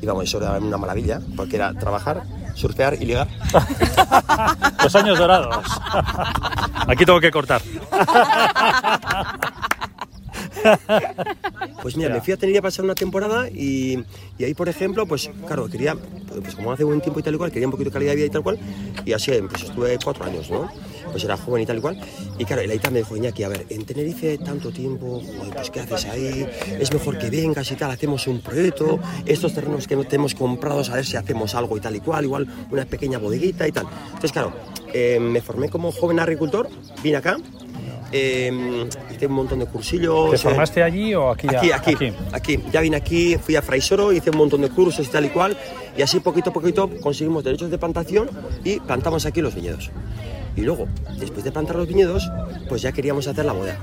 y 0.02 0.06
vamos, 0.06 0.24
eso 0.24 0.38
era 0.38 0.58
una 0.58 0.76
maravilla, 0.76 1.20
porque 1.36 1.56
era 1.56 1.72
trabajar, 1.74 2.22
surfear 2.54 2.96
y 3.00 3.04
ligar. 3.04 3.28
Los 4.82 4.96
años 4.96 5.18
dorados. 5.18 5.64
Aquí 6.86 7.04
tengo 7.04 7.20
que 7.20 7.30
cortar. 7.30 7.60
Pues 11.82 11.96
mira, 11.96 12.10
me 12.10 12.20
fui 12.20 12.32
a 12.32 12.36
Tenerife 12.36 12.58
a 12.58 12.62
pasar 12.62 12.84
una 12.84 12.94
temporada 12.94 13.48
y, 13.48 14.04
y 14.38 14.44
ahí, 14.44 14.54
por 14.54 14.68
ejemplo, 14.68 15.06
pues 15.06 15.30
claro, 15.46 15.68
quería, 15.68 15.96
pues 16.42 16.54
como 16.54 16.72
hace 16.72 16.84
buen 16.84 17.00
tiempo 17.00 17.20
y 17.20 17.22
tal 17.22 17.34
y 17.34 17.38
cual, 17.38 17.50
quería 17.50 17.66
un 17.66 17.72
poquito 17.72 17.90
de 17.90 17.94
calidad 17.94 18.12
de 18.12 18.16
vida 18.16 18.26
y 18.26 18.30
tal 18.30 18.42
cual, 18.42 18.58
y 19.04 19.12
así, 19.12 19.32
pues 19.48 19.62
estuve 19.62 19.98
cuatro 20.02 20.24
años, 20.24 20.50
¿no? 20.50 20.70
Pues 21.10 21.24
era 21.24 21.36
joven 21.36 21.62
y 21.62 21.66
tal 21.66 21.78
y 21.78 21.80
cual. 21.80 22.00
Y 22.38 22.44
claro, 22.44 22.62
el 22.62 22.70
Aita 22.70 22.90
me 22.90 22.98
dijo, 23.00 23.16
Iñaki, 23.16 23.42
a 23.42 23.48
ver, 23.48 23.66
en 23.68 23.84
Tenerife 23.84 24.38
tanto 24.38 24.70
tiempo, 24.70 25.20
joder, 25.20 25.54
pues 25.54 25.70
¿qué 25.70 25.80
haces 25.80 26.04
ahí? 26.06 26.46
Es 26.78 26.92
mejor 26.92 27.18
que 27.18 27.30
vengas 27.30 27.70
y 27.70 27.76
tal, 27.76 27.90
hacemos 27.90 28.26
un 28.26 28.40
proyecto, 28.40 29.00
estos 29.26 29.54
terrenos 29.54 29.88
que 29.88 29.96
no 29.96 30.04
te 30.04 30.16
hemos 30.16 30.34
comprado, 30.34 30.82
a 30.90 30.94
ver 30.94 31.06
si 31.06 31.16
hacemos 31.16 31.54
algo 31.54 31.76
y 31.76 31.80
tal 31.80 31.96
y 31.96 32.00
cual, 32.00 32.24
igual 32.24 32.46
una 32.70 32.84
pequeña 32.84 33.18
bodeguita 33.18 33.66
y 33.66 33.72
tal. 33.72 33.86
Entonces, 34.06 34.32
claro, 34.32 34.52
eh, 34.92 35.18
me 35.20 35.40
formé 35.40 35.68
como 35.68 35.92
joven 35.92 36.20
agricultor, 36.20 36.68
vine 37.02 37.16
acá, 37.16 37.38
eh, 38.12 38.88
hice 39.14 39.26
un 39.26 39.32
montón 39.32 39.58
de 39.60 39.66
cursillos. 39.66 40.30
¿Te 40.30 40.36
eh, 40.36 40.38
formaste 40.38 40.82
allí 40.82 41.14
o 41.14 41.30
aquí? 41.30 41.46
Aquí, 41.48 41.68
ya? 41.68 41.76
aquí, 41.76 41.94
aquí, 42.32 42.64
Ya 42.72 42.80
vine 42.80 42.96
aquí, 42.96 43.36
fui 43.36 43.56
a 43.56 43.62
Fraisoro, 43.62 44.12
hice 44.12 44.30
un 44.30 44.38
montón 44.38 44.62
de 44.62 44.70
cursos 44.70 45.06
y 45.06 45.10
tal 45.10 45.26
y 45.26 45.28
cual. 45.28 45.56
Y 45.96 46.02
así 46.02 46.20
poquito 46.20 46.50
a 46.50 46.52
poquito 46.52 46.88
conseguimos 47.00 47.44
derechos 47.44 47.70
de 47.70 47.78
plantación 47.78 48.30
y 48.64 48.80
plantamos 48.80 49.26
aquí 49.26 49.40
los 49.40 49.54
viñedos. 49.54 49.90
Y 50.56 50.62
luego, 50.62 50.86
después 51.18 51.44
de 51.44 51.52
plantar 51.52 51.76
los 51.76 51.86
viñedos, 51.86 52.30
pues 52.68 52.82
ya 52.82 52.92
queríamos 52.92 53.26
hacer 53.26 53.44
la 53.44 53.52
bodega. 53.52 53.78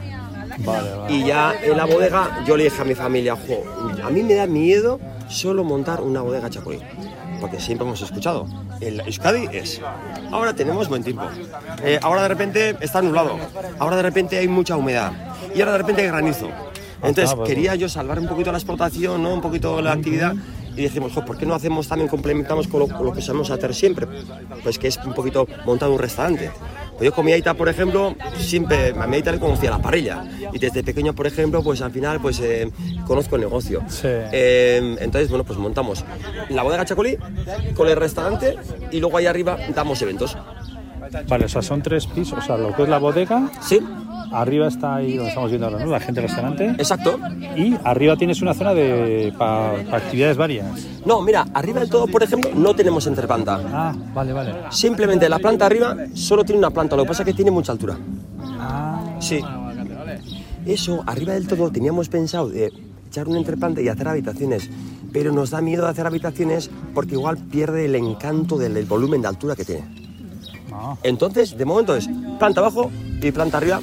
Vale, 0.59 0.89
vale. 0.91 1.13
Y 1.13 1.25
ya 1.25 1.53
en 1.63 1.77
la 1.77 1.85
bodega 1.85 2.43
yo 2.45 2.57
le 2.57 2.65
dije 2.65 2.81
a 2.81 2.85
mi 2.85 2.95
familia, 2.95 3.35
"Jo, 3.35 3.63
a 4.03 4.09
mí 4.09 4.23
me 4.23 4.33
da 4.33 4.47
miedo 4.47 4.99
solo 5.29 5.63
montar 5.63 6.01
una 6.01 6.21
bodega 6.21 6.49
chacolí. 6.49 6.79
Porque 7.39 7.59
siempre 7.59 7.85
hemos 7.85 8.01
escuchado, 8.01 8.47
el 8.81 9.01
Euskadi 9.01 9.47
es, 9.51 9.81
ahora 10.31 10.53
tenemos 10.53 10.89
buen 10.89 11.03
tiempo, 11.03 11.23
eh, 11.83 11.99
ahora 12.01 12.23
de 12.23 12.27
repente 12.29 12.77
está 12.81 13.01
nublado, 13.01 13.37
ahora 13.79 13.97
de 13.97 14.01
repente 14.01 14.37
hay 14.37 14.47
mucha 14.47 14.75
humedad 14.75 15.11
y 15.53 15.59
ahora 15.61 15.73
de 15.73 15.77
repente 15.79 16.01
hay 16.01 16.07
granizo. 16.07 16.49
Entonces 17.03 17.33
pues, 17.35 17.47
quería 17.47 17.75
yo 17.75 17.87
salvar 17.89 18.19
un 18.19 18.27
poquito 18.27 18.51
la 18.51 18.57
explotación, 18.57 19.21
¿no? 19.21 19.33
un 19.33 19.41
poquito 19.41 19.81
la 19.81 19.91
actividad 19.93 20.33
y 20.75 20.81
dijimos, 20.81 21.13
"Jo, 21.13 21.23
¿por 21.25 21.37
qué 21.37 21.45
no 21.45 21.53
hacemos 21.53 21.87
también, 21.87 22.07
complementamos 22.09 22.67
con 22.67 22.79
lo, 22.81 22.87
con 22.87 23.05
lo 23.05 23.13
que 23.13 23.21
sabemos 23.21 23.51
hacer 23.51 23.73
siempre? 23.75 24.07
Pues 24.63 24.79
que 24.79 24.87
es 24.87 24.97
un 24.97 25.13
poquito 25.13 25.47
montar 25.65 25.89
un 25.89 25.99
restaurante. 25.99 26.51
Pues 26.97 27.11
yo 27.11 27.13
con 27.13 27.25
mi 27.25 27.31
aita, 27.31 27.53
por 27.53 27.69
ejemplo, 27.69 28.15
siempre, 28.39 28.89
a 28.89 29.05
mi 29.05 29.17
aita 29.17 29.31
le 29.31 29.39
conocía 29.39 29.69
la 29.69 29.79
parrilla. 29.79 30.23
Y 30.51 30.57
desde 30.57 30.83
pequeño, 30.83 31.13
por 31.13 31.27
ejemplo, 31.27 31.61
pues 31.61 31.81
al 31.81 31.91
final, 31.91 32.19
pues 32.19 32.39
eh, 32.39 32.71
conozco 33.05 33.35
el 33.35 33.41
negocio. 33.41 33.83
Sí. 33.87 34.07
Eh, 34.07 34.97
entonces, 34.99 35.29
bueno, 35.29 35.43
pues 35.43 35.59
montamos 35.59 36.03
la 36.49 36.63
bodega 36.63 36.85
Chacolí 36.85 37.17
con 37.75 37.87
el 37.87 37.97
restaurante 37.97 38.57
y 38.91 38.99
luego 38.99 39.17
ahí 39.17 39.27
arriba 39.27 39.57
damos 39.75 40.01
eventos. 40.01 40.35
Vale, 41.27 41.45
o 41.45 41.49
sea, 41.49 41.61
son 41.61 41.81
tres 41.81 42.07
pisos. 42.07 42.39
O 42.39 42.41
sea, 42.41 42.57
lo 42.57 42.75
que 42.75 42.83
es 42.83 42.89
la 42.89 42.97
bodega, 42.97 43.49
¿Sí? 43.61 43.79
Arriba 44.31 44.67
está 44.67 44.95
ahí 44.95 45.15
donde 45.15 45.29
estamos 45.29 45.49
viendo 45.49 45.67
ahora, 45.67 45.83
¿no? 45.83 45.91
La 45.91 45.99
gente 45.99 46.21
restaurante. 46.21 46.69
Exacto. 46.77 47.19
Y 47.55 47.75
arriba 47.83 48.15
tienes 48.15 48.41
una 48.41 48.53
zona 48.53 48.73
de 48.73 49.33
para 49.37 49.73
actividades 49.95 50.37
varias. 50.37 50.87
No, 51.05 51.21
mira, 51.21 51.45
arriba 51.53 51.79
del 51.79 51.89
todo, 51.89 52.07
por 52.07 52.23
ejemplo, 52.23 52.51
no 52.55 52.75
tenemos 52.75 53.07
entreplanta. 53.07 53.61
Ah, 53.71 53.95
vale, 54.13 54.33
vale. 54.33 54.53
Simplemente 54.69 55.27
la 55.29 55.39
planta 55.39 55.65
arriba 55.65 55.95
solo 56.13 56.43
tiene 56.43 56.59
una 56.59 56.69
planta, 56.71 56.95
lo 56.95 57.03
que 57.03 57.07
pasa 57.09 57.23
es 57.23 57.27
que 57.27 57.33
tiene 57.33 57.51
mucha 57.51 57.71
altura. 57.71 57.97
Ah, 58.59 59.01
Sí. 59.19 59.41
Eso, 60.65 61.01
arriba 61.07 61.33
del 61.33 61.47
todo, 61.47 61.71
teníamos 61.71 62.09
pensado 62.09 62.49
de 62.49 62.71
echar 63.07 63.27
un 63.29 63.37
entreplante 63.37 63.81
y 63.81 63.87
hacer 63.87 64.07
habitaciones, 64.07 64.69
pero 65.13 65.31
nos 65.31 65.51
da 65.51 65.61
miedo 65.61 65.87
hacer 65.87 66.05
habitaciones 66.05 66.69
porque 66.93 67.13
igual 67.13 67.37
pierde 67.37 67.85
el 67.85 67.95
encanto 67.95 68.57
del, 68.57 68.73
del 68.73 68.85
volumen 68.85 69.21
de 69.21 69.29
altura 69.29 69.55
que 69.55 69.63
tiene. 69.63 69.85
ah. 70.73 70.95
Entonces, 71.03 71.57
de 71.57 71.63
momento 71.63 71.95
es 71.95 72.09
planta 72.37 72.59
abajo 72.59 72.91
y 73.21 73.31
planta 73.31 73.57
arriba. 73.57 73.81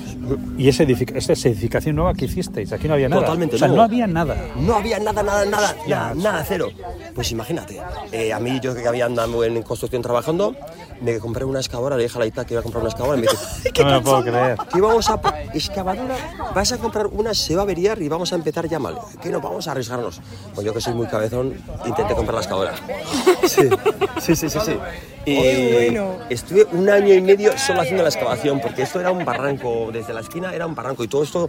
Y 0.56 0.68
esa, 0.68 0.84
edific- 0.84 1.14
esa 1.16 1.32
es 1.32 1.44
edificación 1.46 1.96
nueva 1.96 2.14
que 2.14 2.26
hicisteis, 2.26 2.72
aquí 2.72 2.86
no 2.88 2.94
había 2.94 3.08
nada. 3.08 3.22
Totalmente 3.22 3.56
O 3.56 3.58
sea, 3.58 3.68
nuevo. 3.68 3.78
no 3.82 3.84
había 3.84 4.06
nada. 4.06 4.36
No 4.56 4.74
había 4.76 4.98
nada, 4.98 5.22
nada, 5.22 5.44
nada, 5.44 5.76
nada, 5.88 6.14
nada, 6.14 6.44
cero. 6.46 6.68
Pues 7.14 7.30
imagínate, 7.32 7.80
eh, 8.12 8.32
a 8.32 8.38
mí 8.40 8.60
yo 8.62 8.74
que 8.74 8.86
había 8.86 9.06
andado 9.06 9.44
en 9.44 9.62
construcción 9.62 10.02
trabajando, 10.02 10.54
me 11.00 11.18
compré 11.18 11.44
una 11.44 11.58
excavadora, 11.60 11.96
le 11.96 12.04
dije 12.04 12.16
a 12.16 12.20
la 12.20 12.26
Ita 12.26 12.44
que 12.44 12.54
iba 12.54 12.60
a 12.60 12.62
comprar 12.62 12.80
una 12.82 12.90
excavadora 12.90 13.18
y 13.18 13.22
me 13.22 13.28
dice, 13.30 13.72
No 13.82 13.84
me 13.86 13.92
lo 13.92 14.02
puedo 14.02 14.22
creer. 14.22 14.56
que 14.72 14.80
vamos 14.80 15.10
a 15.10 15.20
excavadora, 15.52 16.16
vas 16.54 16.72
a 16.72 16.78
comprar 16.78 17.06
una, 17.08 17.34
se 17.34 17.54
va 17.54 17.62
a 17.62 17.64
averiar 17.64 18.00
y 18.00 18.08
vamos 18.08 18.32
a 18.32 18.36
empezar 18.36 18.68
ya 18.68 18.78
mal. 18.78 18.96
Que 19.20 19.28
no, 19.30 19.40
vamos 19.40 19.66
a 19.68 19.72
arriesgarnos. 19.72 20.20
Pues 20.54 20.64
yo 20.64 20.72
que 20.72 20.80
soy 20.80 20.94
muy 20.94 21.06
cabezón, 21.06 21.54
intenté 21.84 22.14
comprar 22.14 22.34
la 22.36 22.40
excavadora. 22.40 22.74
Sí, 23.46 23.68
sí, 24.20 24.34
sí, 24.36 24.48
sí. 24.48 24.58
sí. 24.64 24.72
Y 25.26 25.96
estuve 26.30 26.66
un 26.72 26.88
año 26.88 27.12
y 27.14 27.20
medio 27.20 27.56
solo 27.58 27.80
haciendo 27.82 28.02
la 28.02 28.08
excavación, 28.08 28.60
porque 28.60 28.82
esto 28.82 29.00
era 29.00 29.10
un 29.10 29.23
barranco, 29.24 29.90
desde 29.92 30.12
la 30.12 30.20
esquina 30.20 30.54
era 30.54 30.66
un 30.66 30.74
barranco 30.74 31.04
y 31.04 31.08
todo 31.08 31.22
esto 31.22 31.48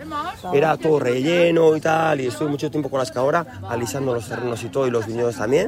era 0.54 0.78
todo 0.78 1.00
relleno 1.00 1.76
y 1.76 1.82
tal, 1.82 2.22
y 2.22 2.28
estuve 2.28 2.50
mucho 2.50 2.70
tiempo 2.72 2.90
con 2.90 3.00
la 3.00 3.04
excavadora, 3.04 3.62
alisando 3.70 4.14
los 4.14 4.28
terrenos 4.28 4.64
y 4.64 4.70
todo, 4.70 4.88
y 4.88 4.92
los 4.92 5.06
viñedos 5.06 5.36
también. 5.36 5.68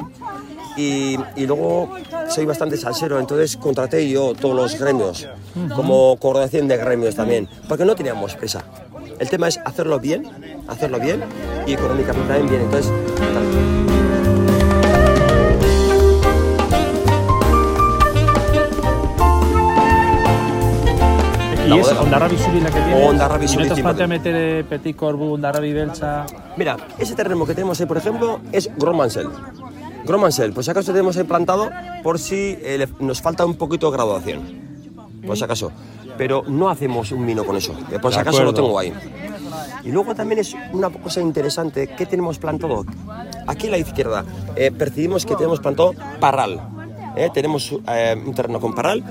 Y, 0.76 1.18
y 1.36 1.48
luego 1.48 1.90
soy 2.30 2.46
bastante 2.46 2.78
salsero, 2.78 3.20
entonces 3.20 3.58
contraté 3.58 4.08
yo 4.08 4.34
todos 4.36 4.56
los 4.56 4.80
gremios, 4.80 5.28
como 5.76 6.18
coordinación 6.18 6.68
de 6.68 6.78
gremios 6.78 7.16
también, 7.16 7.50
porque 7.68 7.86
no 7.86 7.96
teníamos 7.96 8.36
prisa. 8.36 8.64
El 9.20 9.30
tema 9.30 9.48
es 9.48 9.60
hacerlo 9.66 10.00
bien, 10.00 10.30
hacerlo 10.68 11.00
bien 11.00 11.24
y 11.66 11.74
económicamente 11.74 12.28
también 12.28 12.50
bien. 12.50 12.62
Entonces, 12.62 12.92
tal. 13.18 13.77
¿Y 21.68 21.70
La 21.70 21.76
es 21.76 21.82
bodega. 21.84 22.02
Ondarrabi 22.02 22.38
Suri 22.38 22.62
la 22.62 22.70
que 22.72 22.80
tienes? 22.82 23.10
Ondarrabi 23.10 23.46
¿Y 23.46 23.48
Suri 23.48 23.64
no 23.64 23.68
te 23.68 23.74
has 23.74 23.80
100%. 23.80 23.84
planteado 23.84 24.10
meter 24.10 24.66
Petit 24.66 24.96
Corbu, 24.96 25.34
Ondarrabi 25.34 25.74
Belcha? 25.74 26.26
Mira, 26.56 26.78
ese 26.98 27.16
terreno 27.16 27.46
que 27.46 27.54
tenemos 27.54 27.80
ahí, 27.80 27.86
por 27.86 27.98
ejemplo, 27.98 28.40
es 28.52 28.70
Gromansel. 28.78 29.28
Gromansel, 30.06 30.54
pues 30.54 30.66
si 30.66 30.72
acaso 30.72 30.92
tenemos 30.92 31.18
ahí 31.18 31.24
plantado 31.26 31.70
por 32.04 32.18
si 32.20 32.58
eh, 32.62 32.88
nos 33.00 33.22
falta 33.22 33.46
un 33.46 33.56
poquito 33.56 33.92
de 33.92 33.98
graduación. 33.98 34.42
Por 35.26 35.36
si 35.38 35.44
acaso. 35.44 35.72
Pero 36.18 36.44
no 36.48 36.70
hacemos 36.70 37.12
un 37.12 37.26
vino 37.28 37.44
con 37.44 37.58
eso. 37.58 37.74
eh, 37.92 38.00
Por 38.00 38.14
si 38.14 38.20
acaso 38.20 38.44
lo 38.44 38.54
tengo 38.54 38.80
ahí. 38.80 38.94
Y 39.84 39.92
luego 39.92 40.16
también 40.16 40.40
es 40.40 40.56
una 40.74 40.90
cosa 40.90 41.22
interesante 41.22 41.88
que 41.96 42.06
tenemos 42.06 42.40
plantado. 42.40 42.86
Aquí 43.46 43.68
a 43.68 43.72
la 43.72 43.78
izquierda 43.78 44.24
eh, 44.56 44.72
percibimos 44.72 45.26
que 45.26 45.36
tenemos 45.36 45.60
plantado 45.60 45.94
parral. 46.20 46.60
eh, 47.16 47.30
tenemos 47.34 47.74
eh, 47.88 48.16
un 48.26 48.34
terreno 48.34 48.60
con 48.60 48.74
parral. 48.74 49.04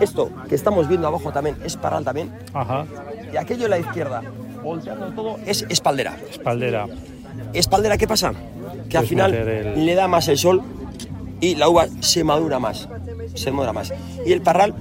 Esto 0.00 0.30
que 0.48 0.54
estamos 0.54 0.88
viendo 0.88 1.06
abajo 1.08 1.32
también 1.32 1.56
es 1.64 1.76
parral 1.76 2.04
también. 2.04 2.30
Ajá, 2.54 2.86
Y 3.32 3.36
aquello 3.36 3.66
a 3.66 3.68
la 3.68 3.78
izquierda, 3.78 4.22
volteando 4.62 5.08
todo, 5.12 5.38
es 5.46 5.64
espaldera. 5.68 6.16
espaldera. 6.30 6.86
Espaldera, 7.52 7.96
¿qué 7.98 8.06
pasa? 8.08 8.32
Que 8.88 8.98
al 8.98 9.06
final 9.06 9.34
el- 9.34 9.86
le 9.86 9.94
da 9.94 10.08
más 10.08 10.28
el 10.28 10.38
sol 10.38 10.62
y 11.40 11.54
la 11.54 11.68
uva 11.68 11.86
se 12.00 12.24
madura 12.24 12.58
más. 12.58 12.88
Se 13.34 13.50
madura 13.50 13.72
más. 13.72 13.92
Y 14.26 14.32
el 14.32 14.40
parral 14.42 14.74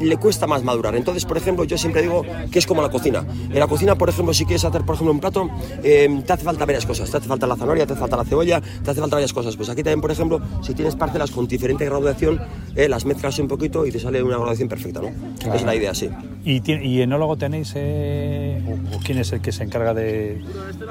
le 0.00 0.16
cuesta 0.16 0.46
más 0.46 0.62
madurar. 0.62 0.94
Entonces, 0.94 1.24
por 1.24 1.36
ejemplo, 1.36 1.64
yo 1.64 1.78
siempre 1.78 2.02
digo 2.02 2.22
que 2.50 2.58
es 2.58 2.66
como 2.66 2.82
la 2.82 2.90
cocina. 2.90 3.24
En 3.50 3.58
la 3.58 3.66
cocina, 3.66 3.94
por 3.96 4.08
ejemplo, 4.08 4.34
si 4.34 4.44
quieres 4.44 4.64
hacer, 4.64 4.82
por 4.82 4.94
ejemplo, 4.94 5.12
un 5.12 5.20
plato, 5.20 5.50
eh, 5.82 6.22
te 6.26 6.32
hace 6.32 6.44
falta 6.44 6.64
varias 6.64 6.86
cosas. 6.86 7.10
Te 7.10 7.16
hace 7.16 7.28
falta 7.28 7.46
la 7.46 7.56
zanahoria, 7.56 7.86
te 7.86 7.92
hace 7.92 8.00
falta 8.00 8.16
la 8.16 8.24
cebolla, 8.24 8.60
te 8.60 8.90
hace 8.90 9.00
falta 9.00 9.16
varias 9.16 9.32
cosas. 9.32 9.56
Pues 9.56 9.68
aquí 9.68 9.82
también, 9.82 10.00
por 10.00 10.10
ejemplo, 10.10 10.40
si 10.62 10.74
tienes 10.74 10.96
parcelas 10.96 11.30
con 11.30 11.46
diferente 11.46 11.84
graduación, 11.84 12.40
eh, 12.74 12.88
las 12.88 13.04
mezclas 13.04 13.38
un 13.38 13.48
poquito 13.48 13.86
y 13.86 13.92
te 13.92 14.00
sale 14.00 14.22
una 14.22 14.36
graduación 14.36 14.68
perfecta, 14.68 15.00
¿no? 15.00 15.10
Es 15.54 15.62
la 15.62 15.74
idea, 15.74 15.94
sí. 15.94 16.08
¿Y, 16.44 16.62
y 16.70 17.02
enólogo 17.02 17.36
tenéis, 17.36 17.72
eh, 17.76 18.60
o, 18.66 18.96
o 18.96 19.00
quién 19.00 19.18
es 19.18 19.32
el 19.32 19.40
que 19.40 19.52
se 19.52 19.62
encarga 19.62 19.94
de, 19.94 20.42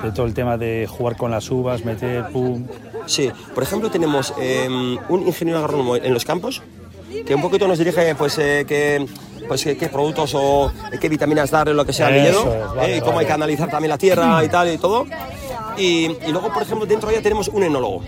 de 0.04 0.12
todo 0.16 0.26
el 0.26 0.34
tema 0.34 0.58
de 0.58 0.88
jugar 0.90 1.18
con 1.18 1.32
las 1.32 1.50
uvas, 1.52 1.84
meter, 1.84 2.30
pum? 2.32 2.66
Sí, 3.06 3.30
por 3.54 3.64
ejemplo 3.64 3.90
tenemos 3.90 4.34
eh, 4.40 4.68
un 5.10 5.28
ingeniero 5.28 5.60
agrónomo 5.60 5.96
en 5.96 6.14
los 6.14 6.24
campos 6.24 6.62
que 7.26 7.36
un 7.36 7.42
poquito 7.42 7.68
nos 7.68 7.78
dirige 7.78 8.16
pues 8.16 8.38
eh, 8.38 8.66
qué, 8.68 9.06
pues, 9.48 9.64
qué, 9.64 9.78
qué 9.78 9.88
productos 9.90 10.32
o 10.36 10.72
qué 11.00 11.10
vitaminas 11.10 11.52
darle, 11.52 11.74
lo 11.74 11.86
que 11.86 11.94
sea 11.94 12.08
al 12.08 12.16
Eso 12.16 12.46
viñedo, 12.46 12.66
es, 12.66 12.76
vale, 12.76 12.94
eh, 12.94 12.98
y 12.98 13.00
cómo 13.00 13.14
vale. 13.14 13.20
hay 13.22 13.26
que 13.28 13.34
analizar 13.34 13.70
también 13.70 13.90
la 13.90 13.98
tierra 13.98 14.44
y 14.44 14.50
tal 14.50 14.74
y 14.74 14.78
todo. 14.78 15.06
Y, 15.78 16.06
y 16.28 16.32
luego, 16.32 16.52
por 16.54 16.64
ejemplo, 16.64 16.86
dentro 16.86 17.12
ya 17.12 17.22
tenemos 17.22 17.48
un 17.48 17.64
enólogo. 17.64 18.04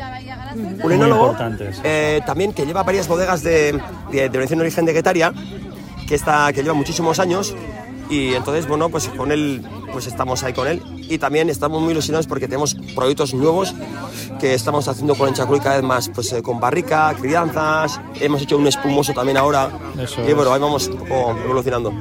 Un 0.84 0.92
enólogo 0.92 1.36
eh, 1.84 2.22
también 2.26 2.54
que 2.54 2.66
lleva 2.66 2.84
varias 2.84 3.08
bodegas 3.08 3.42
de, 3.44 3.80
de, 4.12 4.30
de 4.30 4.38
origen 4.38 4.60
origen 4.60 4.86
de 4.86 4.94
Guetaria, 4.94 5.34
que, 6.08 6.16
está, 6.16 6.52
que 6.54 6.62
lleva 6.62 6.74
muchísimos 6.74 7.20
años. 7.20 7.56
Y 8.10 8.34
entonces, 8.34 8.68
bueno, 8.68 8.90
pues 8.90 9.10
con 9.10 9.32
él, 9.32 9.64
pues 9.92 10.08
estamos 10.08 10.44
ahí 10.44 10.54
con 10.54 10.68
él. 10.68 10.82
Y 11.10 11.18
también 11.18 11.50
estamos 11.50 11.82
muy 11.82 11.92
ilusionados 11.92 12.28
porque 12.28 12.48
tenemos 12.48 12.76
proyectos 12.96 13.34
nuevos 13.34 13.74
que 14.40 14.54
estamos 14.54 14.88
haciendo 14.88 15.16
con 15.16 15.30
el 15.30 15.34
Chacruy 15.34 15.60
cada 15.60 15.78
vez 15.78 15.86
más, 15.86 16.10
pues 16.10 16.32
eh, 16.34 16.42
con 16.42 16.60
barrica, 16.60 17.16
crianzas. 17.20 18.00
Hemos 18.20 18.42
hecho 18.42 18.58
un 18.58 18.68
espumoso 18.68 19.14
también 19.14 19.38
ahora. 19.38 19.72
Eso 20.00 20.28
y 20.28 20.34
bueno, 20.34 20.54
ahí 20.54 20.60
vamos 20.60 20.88
un 20.88 20.98
poco 20.98 21.36
evolucionando. 21.44 21.94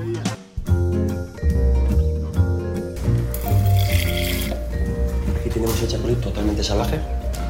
Aquí 5.40 5.50
tenemos 5.52 5.80
el 5.82 5.88
Chacruy 5.88 6.14
totalmente 6.16 6.64
salvaje, 6.64 7.00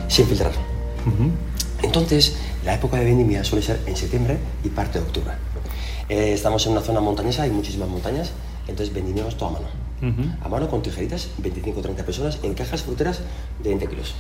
sin 0.09 0.27
filtrar. 0.27 0.53
Entonces, 1.83 2.37
la 2.65 2.75
época 2.75 2.97
de 2.97 3.05
vendimia 3.05 3.43
suele 3.45 3.65
ser 3.65 3.81
en 3.87 3.97
septiembre 3.97 4.39
y 4.63 4.69
parte 4.69 4.99
de 4.99 5.05
octubre. 5.05 5.33
Eh, 6.09 6.33
estamos 6.33 6.67
en 6.67 6.73
una 6.73 6.81
zona 6.81 7.01
montañosa, 7.01 7.43
hay 7.43 7.51
muchísimas 7.51 7.89
montañas, 7.89 8.33
entonces 8.67 8.95
vendimiamos 8.95 9.37
todo 9.37 9.51
a 9.51 9.53
mano. 9.53 9.67
A 10.43 10.49
mano 10.49 10.69
con 10.69 10.83
tijeritas, 10.83 11.29
25 11.39 11.79
o 11.79 11.83
30 11.83 12.05
personas, 12.05 12.39
en 12.43 12.55
cajas 12.55 12.83
fruteras 12.83 13.21
de 13.63 13.69
20 13.69 13.87
kilos. 13.87 14.15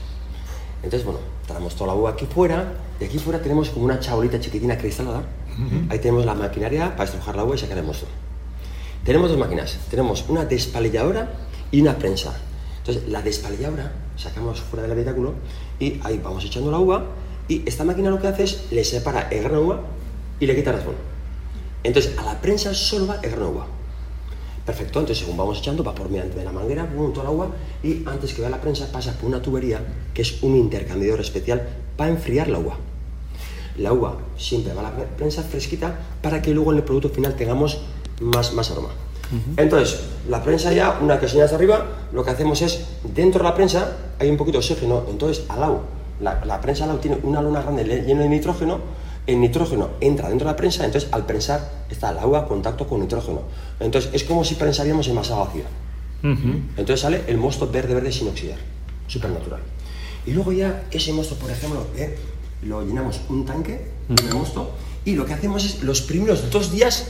Entonces, 0.82 1.04
bueno, 1.04 1.18
traemos 1.46 1.74
toda 1.74 1.88
la 1.88 1.94
uva 1.94 2.10
aquí 2.10 2.24
fuera, 2.26 2.74
y 3.00 3.04
aquí 3.04 3.18
fuera 3.18 3.40
tenemos 3.42 3.70
como 3.70 3.86
una 3.86 3.98
chabolita 3.98 4.38
chiquitina 4.38 4.78
cristalada. 4.78 5.22
Ahí 5.90 5.98
tenemos 5.98 6.24
la 6.24 6.34
maquinaria 6.34 6.92
para 6.92 7.04
estrujar 7.04 7.36
la 7.36 7.44
uva 7.44 7.56
y 7.56 7.58
sacar 7.58 7.78
el 7.78 7.84
mosto. 7.84 8.06
Tenemos 9.04 9.28
dos 9.28 9.38
máquinas. 9.38 9.78
Tenemos 9.90 10.24
una 10.28 10.44
despalilladora 10.44 11.30
y 11.72 11.80
una 11.80 11.98
prensa. 11.98 12.32
Entonces, 12.78 13.08
la 13.08 13.20
despalilladora 13.22 13.92
sacamos 14.16 14.60
fuera 14.60 14.82
del 14.82 14.92
habitáculo 14.92 15.34
y 15.78 16.00
ahí 16.04 16.20
vamos 16.22 16.44
echando 16.44 16.70
la 16.70 16.78
uva 16.78 17.06
y 17.48 17.62
esta 17.66 17.84
máquina 17.84 18.10
lo 18.10 18.20
que 18.20 18.28
hace 18.28 18.44
es 18.44 18.66
le 18.70 18.84
separa 18.84 19.28
el 19.30 19.40
grano 19.42 19.58
de 19.58 19.64
uva 19.64 19.80
y 20.38 20.46
le 20.46 20.54
quita 20.54 20.70
el 20.70 20.76
raspón. 20.76 21.11
Entonces, 21.84 22.16
a 22.18 22.22
la 22.24 22.40
prensa 22.40 22.74
solo 22.74 23.06
va 23.06 23.16
el 23.22 23.34
uva. 23.42 23.66
Perfecto, 24.64 25.00
entonces 25.00 25.18
según 25.24 25.36
vamos 25.36 25.58
echando, 25.58 25.82
va 25.82 25.92
por 25.94 26.08
mediante 26.08 26.38
de 26.38 26.44
la 26.44 26.52
manguera, 26.52 26.86
pum, 26.88 27.12
toda 27.12 27.24
la 27.24 27.30
agua 27.30 27.48
y 27.82 28.04
antes 28.06 28.32
que 28.32 28.42
vaya 28.42 28.54
a 28.54 28.58
la 28.58 28.62
prensa 28.62 28.86
pasa 28.92 29.12
por 29.18 29.28
una 29.28 29.42
tubería 29.42 29.80
que 30.14 30.22
es 30.22 30.40
un 30.44 30.56
intercambiador 30.56 31.20
especial 31.20 31.66
para 31.96 32.10
enfriar 32.10 32.46
la 32.48 32.60
uva. 32.60 32.76
La 33.78 33.92
uva 33.92 34.18
siempre 34.36 34.72
va 34.72 34.80
a 34.80 34.84
la 34.84 34.90
prensa 35.16 35.42
fresquita 35.42 35.98
para 36.22 36.40
que 36.40 36.54
luego 36.54 36.70
en 36.70 36.78
el 36.78 36.84
producto 36.84 37.08
final 37.08 37.34
tengamos 37.34 37.80
más, 38.20 38.52
más 38.52 38.70
aroma. 38.70 38.90
Entonces, 39.56 39.98
la 40.28 40.42
prensa 40.44 40.72
ya, 40.72 40.98
una 41.00 41.18
que 41.18 41.26
señalas 41.26 41.54
arriba, 41.54 41.86
lo 42.12 42.22
que 42.22 42.30
hacemos 42.30 42.60
es, 42.62 42.84
dentro 43.02 43.42
de 43.42 43.48
la 43.48 43.54
prensa 43.56 43.96
hay 44.20 44.28
un 44.28 44.36
poquito 44.36 44.58
de 44.58 44.64
oxígeno, 44.64 45.04
entonces 45.08 45.44
al 45.48 45.60
lado, 45.60 45.80
la, 46.20 46.44
la 46.44 46.60
prensa 46.60 46.84
al 46.84 46.90
lado 46.90 47.00
tiene 47.00 47.18
una 47.22 47.40
luna 47.40 47.62
grande 47.62 47.82
le- 47.82 48.02
llena 48.02 48.22
de 48.22 48.28
nitrógeno, 48.28 48.78
el 49.26 49.40
nitrógeno 49.40 49.90
entra 50.00 50.28
dentro 50.28 50.46
de 50.46 50.52
la 50.52 50.56
prensa, 50.56 50.84
entonces 50.84 51.08
al 51.12 51.26
prensar 51.26 51.84
está 51.90 52.10
el 52.10 52.18
agua 52.18 52.40
en 52.40 52.46
contacto 52.46 52.86
con 52.86 53.00
nitrógeno. 53.00 53.42
Entonces 53.78 54.10
es 54.12 54.24
como 54.24 54.44
si 54.44 54.54
prensaríamos 54.54 55.06
en 55.08 55.14
masa 55.14 55.36
vacía. 55.36 55.64
Entonces 56.22 57.00
sale 57.00 57.22
el 57.26 57.36
mosto 57.36 57.68
verde 57.68 57.94
verde 57.94 58.12
sin 58.12 58.28
oxidar, 58.28 58.58
súper 59.08 59.30
natural. 59.30 59.60
Y 60.24 60.32
luego 60.32 60.52
ya 60.52 60.84
ese 60.90 61.12
mosto, 61.12 61.34
por 61.34 61.50
ejemplo, 61.50 61.86
eh, 61.96 62.16
lo 62.62 62.82
llenamos 62.82 63.20
un 63.28 63.44
tanque 63.44 63.88
de 64.08 64.34
mosto 64.34 64.70
y 65.04 65.16
lo 65.16 65.26
que 65.26 65.32
hacemos 65.34 65.64
es 65.64 65.82
los 65.82 66.00
primeros 66.02 66.48
dos 66.50 66.70
días 66.70 67.08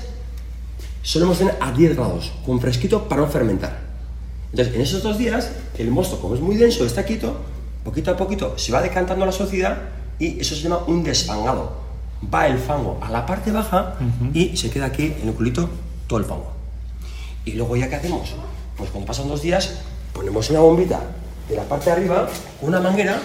solemos 1.02 1.38
tener 1.38 1.56
a 1.60 1.72
10 1.72 1.96
grados, 1.96 2.32
con 2.46 2.60
fresquito 2.60 3.08
para 3.08 3.22
no 3.22 3.26
fermentar. 3.28 3.80
Entonces, 4.50 4.74
en 4.74 4.80
esos 4.80 5.02
dos 5.02 5.18
días, 5.18 5.50
el 5.78 5.90
mosto, 5.90 6.20
como 6.20 6.34
es 6.34 6.40
muy 6.40 6.56
denso, 6.56 6.86
está 6.86 7.04
quieto, 7.04 7.36
poquito 7.84 8.10
a 8.10 8.16
poquito 8.16 8.56
se 8.58 8.72
va 8.72 8.80
decantando 8.80 9.26
la 9.26 9.32
sociedad 9.32 9.78
y 10.18 10.40
eso 10.40 10.54
se 10.54 10.62
llama 10.62 10.84
un 10.86 11.02
desfangado. 11.02 11.72
Va 12.32 12.46
el 12.46 12.58
fango 12.58 12.98
a 13.02 13.10
la 13.10 13.26
parte 13.26 13.50
baja 13.52 13.94
y 14.32 14.56
se 14.56 14.70
queda 14.70 14.86
aquí 14.86 15.14
en 15.20 15.28
el 15.28 15.34
culito 15.34 15.68
todo 16.06 16.18
el 16.18 16.24
fango. 16.24 16.52
Y 17.44 17.52
luego 17.52 17.76
ya 17.76 17.88
qué 17.88 17.96
hacemos? 17.96 18.34
Pues 18.76 18.90
cuando 18.90 19.06
pasan 19.06 19.28
dos 19.28 19.42
días, 19.42 19.80
ponemos 20.12 20.48
una 20.50 20.60
bombita 20.60 21.00
de 21.48 21.56
la 21.56 21.64
parte 21.64 21.86
de 21.86 21.92
arriba, 21.92 22.28
una 22.60 22.80
manguera, 22.80 23.20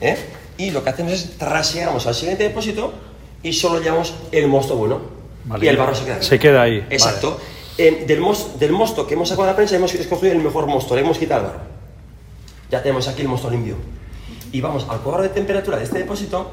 ¿eh? 0.00 0.16
y 0.58 0.70
lo 0.70 0.84
que 0.84 0.90
hacemos 0.90 1.12
es 1.12 1.38
traseamos 1.38 2.06
al 2.06 2.14
siguiente 2.14 2.44
depósito 2.44 2.92
y 3.42 3.52
solo 3.52 3.80
llevamos 3.80 4.14
el 4.32 4.46
mosto 4.48 4.76
bueno. 4.76 5.00
Vale. 5.46 5.64
Y 5.64 5.68
el 5.68 5.76
barro 5.76 5.94
se 5.94 6.04
queda. 6.04 6.16
aquí. 6.16 6.26
Se 6.26 6.38
queda 6.38 6.62
ahí, 6.62 6.86
Exacto. 6.90 7.38
Eh, 7.76 8.04
del, 8.06 8.20
mos- 8.20 8.58
del 8.58 8.70
mosto 8.72 9.06
que 9.06 9.14
hemos 9.14 9.28
sacado 9.28 9.46
de 9.46 9.52
la 9.52 9.56
prensa 9.56 9.74
hemos 9.76 9.92
escogido 9.94 10.32
el 10.32 10.38
mejor 10.38 10.66
mosto, 10.66 10.94
le 10.94 11.00
hemos 11.00 11.18
quitado 11.18 11.40
el 11.40 11.46
barro. 11.48 11.60
Ya 12.70 12.82
tenemos 12.82 13.08
aquí 13.08 13.22
el 13.22 13.28
mosto 13.28 13.50
limpio. 13.50 13.76
Y 14.52 14.60
vamos 14.60 14.86
al 14.88 15.00
cuadro 15.00 15.22
de 15.22 15.30
temperatura 15.30 15.78
de 15.78 15.84
este 15.84 15.98
depósito 15.98 16.50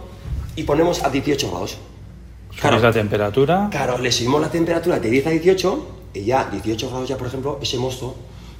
y 0.55 0.63
ponemos 0.63 1.03
a 1.03 1.09
18 1.09 1.49
grados. 1.51 1.77
Subís 2.59 2.81
la 2.81 2.91
temperatura. 2.91 3.67
Claro, 3.71 3.97
le 3.97 4.11
subimos 4.11 4.41
la 4.41 4.49
temperatura 4.51 4.99
de 4.99 5.09
10 5.09 5.27
a 5.27 5.29
18 5.31 5.87
y 6.13 6.25
ya 6.25 6.49
18 6.51 6.89
grados 6.89 7.07
ya, 7.09 7.17
por 7.17 7.27
ejemplo, 7.27 7.59
ese 7.61 7.77
mosto 7.77 8.15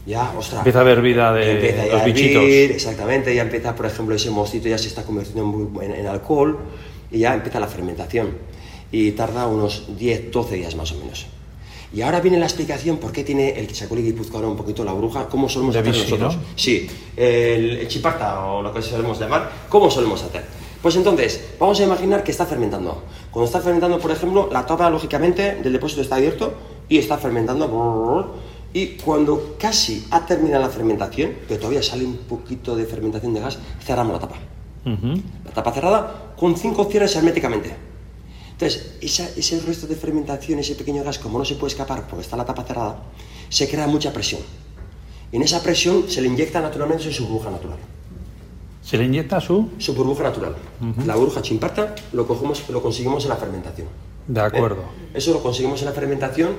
ya, 0.06 0.32
ostras. 0.38 0.60
Empieza 0.62 0.80
a 0.80 0.82
haber 0.82 1.02
vida 1.02 1.32
de 1.34 1.52
empieza 1.52 1.86
los 1.86 1.94
a 1.94 1.98
hervir, 2.06 2.14
bichitos. 2.16 2.44
Exactamente, 2.76 3.36
ya 3.36 3.42
empieza, 3.44 3.76
por 3.76 3.86
ejemplo, 3.86 4.16
ese 4.16 4.30
mostito 4.32 4.68
ya 4.70 4.78
se 4.78 4.88
está 4.88 5.04
convirtiendo 5.04 5.70
en, 5.82 5.94
en- 5.94 6.08
alcohol 6.08 6.58
y 7.12 7.20
ya 7.20 7.34
empieza 7.36 7.60
la 7.60 7.68
fermentación. 7.68 8.30
Y 8.92 9.12
tarda 9.12 9.46
unos 9.48 9.96
10, 9.98 10.32
12 10.32 10.56
días 10.56 10.76
más 10.76 10.92
o 10.94 10.96
menos. 10.96 11.28
Y 11.94 12.02
ahora 12.02 12.22
viene 12.22 12.40
la 12.40 12.46
explicación 12.46 12.98
por 12.98 13.12
qué 13.12 13.24
tiene 13.26 13.60
el 13.60 13.68
Chacoli 13.72 14.02
Guipuzcoa 14.02 14.40
un 14.48 14.56
poquito 14.56 14.84
la 14.86 14.94
bruja, 14.94 15.28
cómo 15.28 15.50
solemos 15.50 15.74
De 15.74 15.82
hacer 15.82 15.92
Vichy, 15.94 16.04
nosotros. 16.06 16.36
¿no? 16.38 16.42
Sí, 16.56 16.90
el, 17.18 17.72
el 17.80 17.88
chiparta 17.90 18.46
o 18.46 18.62
lo 18.62 18.74
que 18.74 18.82
solemos 18.82 19.20
llamar, 19.20 19.52
¿cómo 19.70 19.92
solemos 19.92 20.24
hacer? 20.24 20.46
Pues 20.82 20.96
entonces, 20.96 21.40
vamos 21.60 21.80
a 21.80 21.84
imaginar 21.84 22.24
que 22.24 22.32
está 22.32 22.46
fermentando. 22.46 23.04
Cuando 23.30 23.46
está 23.46 23.62
fermentando, 23.62 24.00
por 24.00 24.12
ejemplo, 24.12 24.50
la 24.52 24.66
tapa, 24.66 24.90
lógicamente, 24.90 25.56
del 25.56 25.74
depósito 25.74 26.02
está 26.02 26.16
abierto 26.16 26.54
y 26.90 26.98
está 26.98 27.18
fermentando. 27.18 28.36
Y 28.74 28.88
cuando 28.98 29.56
casi 29.60 30.08
ha 30.12 30.26
terminado 30.26 30.64
la 30.64 30.70
fermentación, 30.70 31.34
pero 31.48 31.60
todavía 31.60 31.84
sale 31.84 32.06
un 32.06 32.18
poquito 32.18 32.76
de 32.76 32.86
fermentación 32.86 33.34
de 33.34 33.42
gas, 33.42 33.60
cerramos 33.86 34.14
la 34.14 34.20
tapa. 34.20 34.36
La 35.46 35.52
tapa 35.54 35.72
cerrada 35.72 36.34
con 36.36 36.56
cinco 36.58 36.86
cierres 36.86 37.16
herméticamente. 37.16 37.76
Entonces, 38.54 38.94
esa- 39.02 39.30
ese 39.38 39.60
resto 39.60 39.86
de 39.88 39.96
fermentación, 39.96 40.60
ese 40.60 40.74
pequeño 40.76 41.04
gas, 41.04 41.20
como 41.20 41.38
no 41.38 41.46
se 41.46 41.56
puede 41.56 41.72
escapar 41.72 42.08
porque 42.08 42.24
está 42.24 42.36
la 42.38 42.46
tapa 42.46 42.64
cerrada, 42.64 43.04
se 43.50 43.70
crea 43.70 43.86
mucha 43.88 44.12
presión. 44.14 44.42
Y 45.32 45.36
en 45.36 45.44
esa 45.44 45.62
presión 45.62 46.06
se 46.10 46.22
le 46.22 46.28
inyecta 46.28 46.60
naturalmente 46.62 47.12
su 47.12 47.26
burbuja 47.28 47.52
natural. 47.52 47.78
Se 48.82 48.98
le 48.98 49.06
inyecta 49.06 49.40
su. 49.40 49.70
Su 49.78 49.94
burbuja 49.94 50.24
natural. 50.24 50.56
La 51.06 51.16
burbuja 51.16 51.42
chimparta 51.42 51.94
lo, 52.14 52.26
cogemos, 52.28 52.68
lo 52.70 52.82
conseguimos 52.82 53.24
en 53.24 53.30
la 53.30 53.36
fermentación. 53.38 53.88
De 54.28 54.42
acuerdo. 54.42 54.82
¿Eh? 54.82 55.12
Eso 55.18 55.34
lo 55.34 55.42
conseguimos 55.44 55.80
en 55.82 55.86
la 55.88 55.92
fermentación 55.94 56.50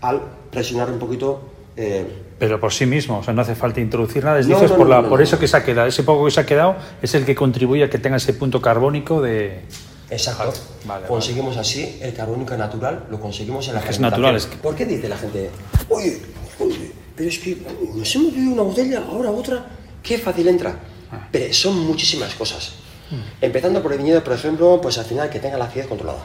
al 0.00 0.20
presionar 0.50 0.90
un 0.90 0.98
poquito. 0.98 1.40
eh, 1.76 2.06
Pero 2.38 2.60
por 2.60 2.72
sí 2.72 2.86
mismo, 2.86 3.18
o 3.18 3.22
sea, 3.24 3.34
no 3.34 3.42
hace 3.42 3.54
falta 3.56 3.80
introducir 3.80 4.22
nada. 4.24 4.38
Es 4.38 4.46
No, 4.46 4.60
no, 4.62 4.68
por, 4.68 4.86
no, 4.88 5.02
la, 5.02 5.08
por 5.08 5.20
eso 5.20 5.38
que 5.38 5.48
se 5.48 5.56
ha 5.56 5.64
quedado, 5.64 5.88
ese 5.88 6.02
poco 6.04 6.24
que 6.26 6.30
se 6.30 6.40
ha 6.40 6.46
quedado 6.46 6.76
es 7.02 7.14
el 7.14 7.24
que 7.24 7.34
contribuye 7.34 7.82
a 7.84 7.90
que 7.90 7.98
tenga 7.98 8.16
ese 8.18 8.34
punto 8.34 8.60
carbónico 8.62 9.20
de. 9.20 9.62
Exacto. 10.10 10.52
Vale, 10.84 11.00
vale, 11.00 11.06
conseguimos 11.08 11.56
así 11.56 11.98
el 12.00 12.12
carbónico 12.14 12.56
natural, 12.56 13.06
lo 13.10 13.18
conseguimos 13.18 13.66
en 13.68 13.74
la 13.74 13.80
que 13.80 13.90
es 13.90 13.96
fermentación. 13.96 14.22
natural, 14.22 14.36
es 14.36 14.46
que- 14.46 14.56
¿Por 14.62 14.74
qué 14.76 14.84
dice 14.86 15.08
la 15.08 15.16
gente, 15.16 15.50
oye, 15.88 16.20
oye, 16.60 16.92
pero 17.16 17.28
es 17.28 17.38
que 17.38 17.56
nos 17.96 18.14
hemos 18.14 18.32
bebido 18.32 18.52
una 18.52 18.62
botella, 18.62 19.02
ahora 19.10 19.30
otra, 19.30 19.66
qué 20.02 20.18
fácil 20.18 20.46
entra? 20.48 20.78
Ah. 21.14 21.28
Pero 21.30 21.52
son 21.54 21.78
muchísimas 21.78 22.34
cosas. 22.34 22.72
Mm. 23.10 23.44
Empezando 23.44 23.82
por 23.82 23.92
el 23.92 23.98
viñedo, 23.98 24.22
por 24.24 24.34
ejemplo, 24.34 24.80
pues 24.80 24.98
al 24.98 25.04
final 25.04 25.30
que 25.30 25.38
tenga 25.38 25.56
la 25.56 25.66
acidez 25.66 25.86
controlada. 25.86 26.24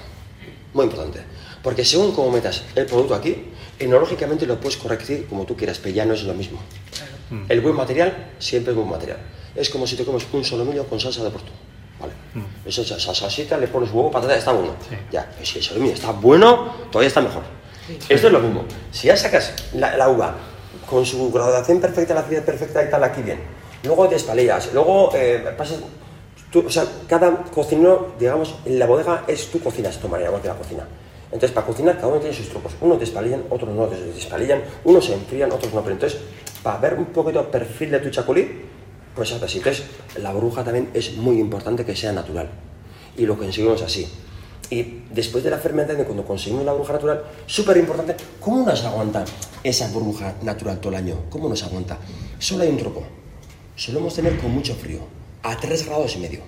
Muy 0.74 0.86
importante. 0.86 1.22
Porque 1.64 1.84
según 1.84 2.14
cómo 2.14 2.32
metas 2.32 2.64
el 2.76 2.86
producto 2.86 3.16
aquí, 3.16 3.52
enológicamente 3.80 4.46
lo 4.46 4.60
puedes 4.60 4.78
corregir 4.78 5.28
como 5.28 5.46
tú 5.46 5.56
quieras, 5.56 5.80
pero 5.80 5.94
ya 5.94 6.06
no 6.06 6.14
es 6.14 6.24
lo 6.24 6.34
mismo. 6.34 6.60
Mm. 7.30 7.44
El 7.50 7.62
buen 7.62 7.76
material 7.76 8.32
siempre 8.40 8.72
es 8.72 8.78
buen 8.78 8.90
material. 8.90 9.18
Es 9.56 9.70
como 9.70 9.86
si 9.86 9.96
te 9.96 10.06
comes 10.06 10.26
un 10.32 10.44
solomillo 10.44 10.86
con 10.86 11.00
salsa 11.00 11.24
de 11.24 11.30
porto. 11.30 11.52
¿Vale? 12.00 12.14
Esa 12.66 12.82
esa 12.82 13.14
salsita, 13.14 13.58
le 13.58 13.68
pones 13.68 13.90
huevo, 13.92 14.10
patata, 14.10 14.36
está 14.38 14.54
bueno. 14.54 14.72
Mm. 14.72 14.90
Sí. 14.90 14.96
Ya, 15.12 15.30
pero 15.34 15.46
si 15.46 15.58
el 15.58 15.64
solomillo 15.64 15.94
está 15.94 16.12
bueno, 16.12 16.74
todavía 16.92 17.10
está 17.10 17.22
mejor. 17.22 17.44
Esto 18.08 18.28
es 18.28 18.34
lo 18.34 18.40
mismo. 18.40 18.66
Si 18.92 19.08
ya 19.08 19.18
sacas 19.18 19.54
la, 19.74 19.98
la 19.98 20.10
uva 20.10 20.36
con 20.88 21.06
su 21.06 21.32
graduación 21.32 21.82
perfecta, 21.82 22.14
la 22.14 22.22
acidez 22.22 22.44
perfecta 22.44 22.84
y 22.84 22.90
tal, 22.90 23.04
aquí 23.04 23.22
bien. 23.22 23.40
Luego 23.84 24.08
despalillas, 24.08 24.74
luego 24.74 25.12
eh, 25.16 25.44
tú- 26.52 26.64
o 26.66 26.70
sea, 26.70 26.86
cada 27.08 27.44
cocinero, 27.44 28.14
digamos, 28.20 28.56
en 28.66 28.78
la 28.80 28.86
bodega 28.86 29.24
es 29.28 29.48
tu 29.52 29.60
cocina, 29.60 29.90
es 29.90 29.98
tu 30.00 30.08
manera 30.08 30.30
igual 30.30 30.42
que 30.42 30.48
la 30.50 30.56
cocina. 30.56 30.88
Entonces, 31.32 31.52
para 31.52 31.68
cocinar, 31.68 31.96
cada 31.96 32.08
uno 32.08 32.20
tiene 32.20 32.36
sus 32.36 32.50
trucos. 32.50 32.74
Unos 32.82 33.00
despalillan, 33.00 33.44
otros 33.50 33.70
no 33.70 33.86
des- 33.88 34.16
despalillan, 34.16 34.62
unos 34.84 35.06
se 35.06 35.14
enfrían, 35.14 35.52
otros 35.52 35.72
no. 35.74 35.82
Pero 35.82 35.94
entonces, 35.94 36.20
para 36.64 36.78
ver 36.80 36.96
un 36.96 37.06
poquito 37.06 37.40
el 37.42 37.46
perfil 37.48 37.92
de 37.92 38.00
tu 38.00 38.10
chacolí, 38.10 38.64
pues 39.16 39.32
haz 39.32 39.44
así. 39.44 39.60
Entonces, 39.60 39.86
la 40.18 40.34
bruja 40.34 40.64
también 40.64 40.90
es 40.94 41.16
muy 41.18 41.40
importante 41.40 41.86
que 41.86 41.96
sea 41.96 42.12
natural. 42.12 42.50
Y 43.16 43.26
lo 43.28 43.38
conseguimos 43.38 43.82
así. 43.84 44.12
Y 44.72 45.04
después 45.12 45.44
de 45.44 45.52
la 45.52 45.58
fermentación, 45.60 46.06
cuando 46.06 46.26
conseguimos 46.26 46.66
la 46.66 46.72
burbuja 46.74 46.94
natural, 46.94 47.24
súper 47.46 47.78
importante, 47.78 48.16
¿cómo 48.40 48.66
nos 48.66 48.84
aguanta 48.84 49.24
esa 49.64 49.88
burbuja 49.90 50.34
natural 50.42 50.80
todo 50.80 50.90
el 50.94 50.96
año? 50.98 51.16
¿Cómo 51.30 51.48
nos 51.48 51.62
aguanta? 51.64 51.98
Solo 52.40 52.64
hay 52.64 52.70
un 52.70 52.78
truco. 52.78 53.04
Solemos 53.80 54.14
tener 54.14 54.38
con 54.38 54.52
mucho 54.52 54.76
frío, 54.76 55.00
a 55.42 55.56
3 55.58 55.86
grados 55.86 56.14
y 56.18 56.20
medio. 56.20 56.42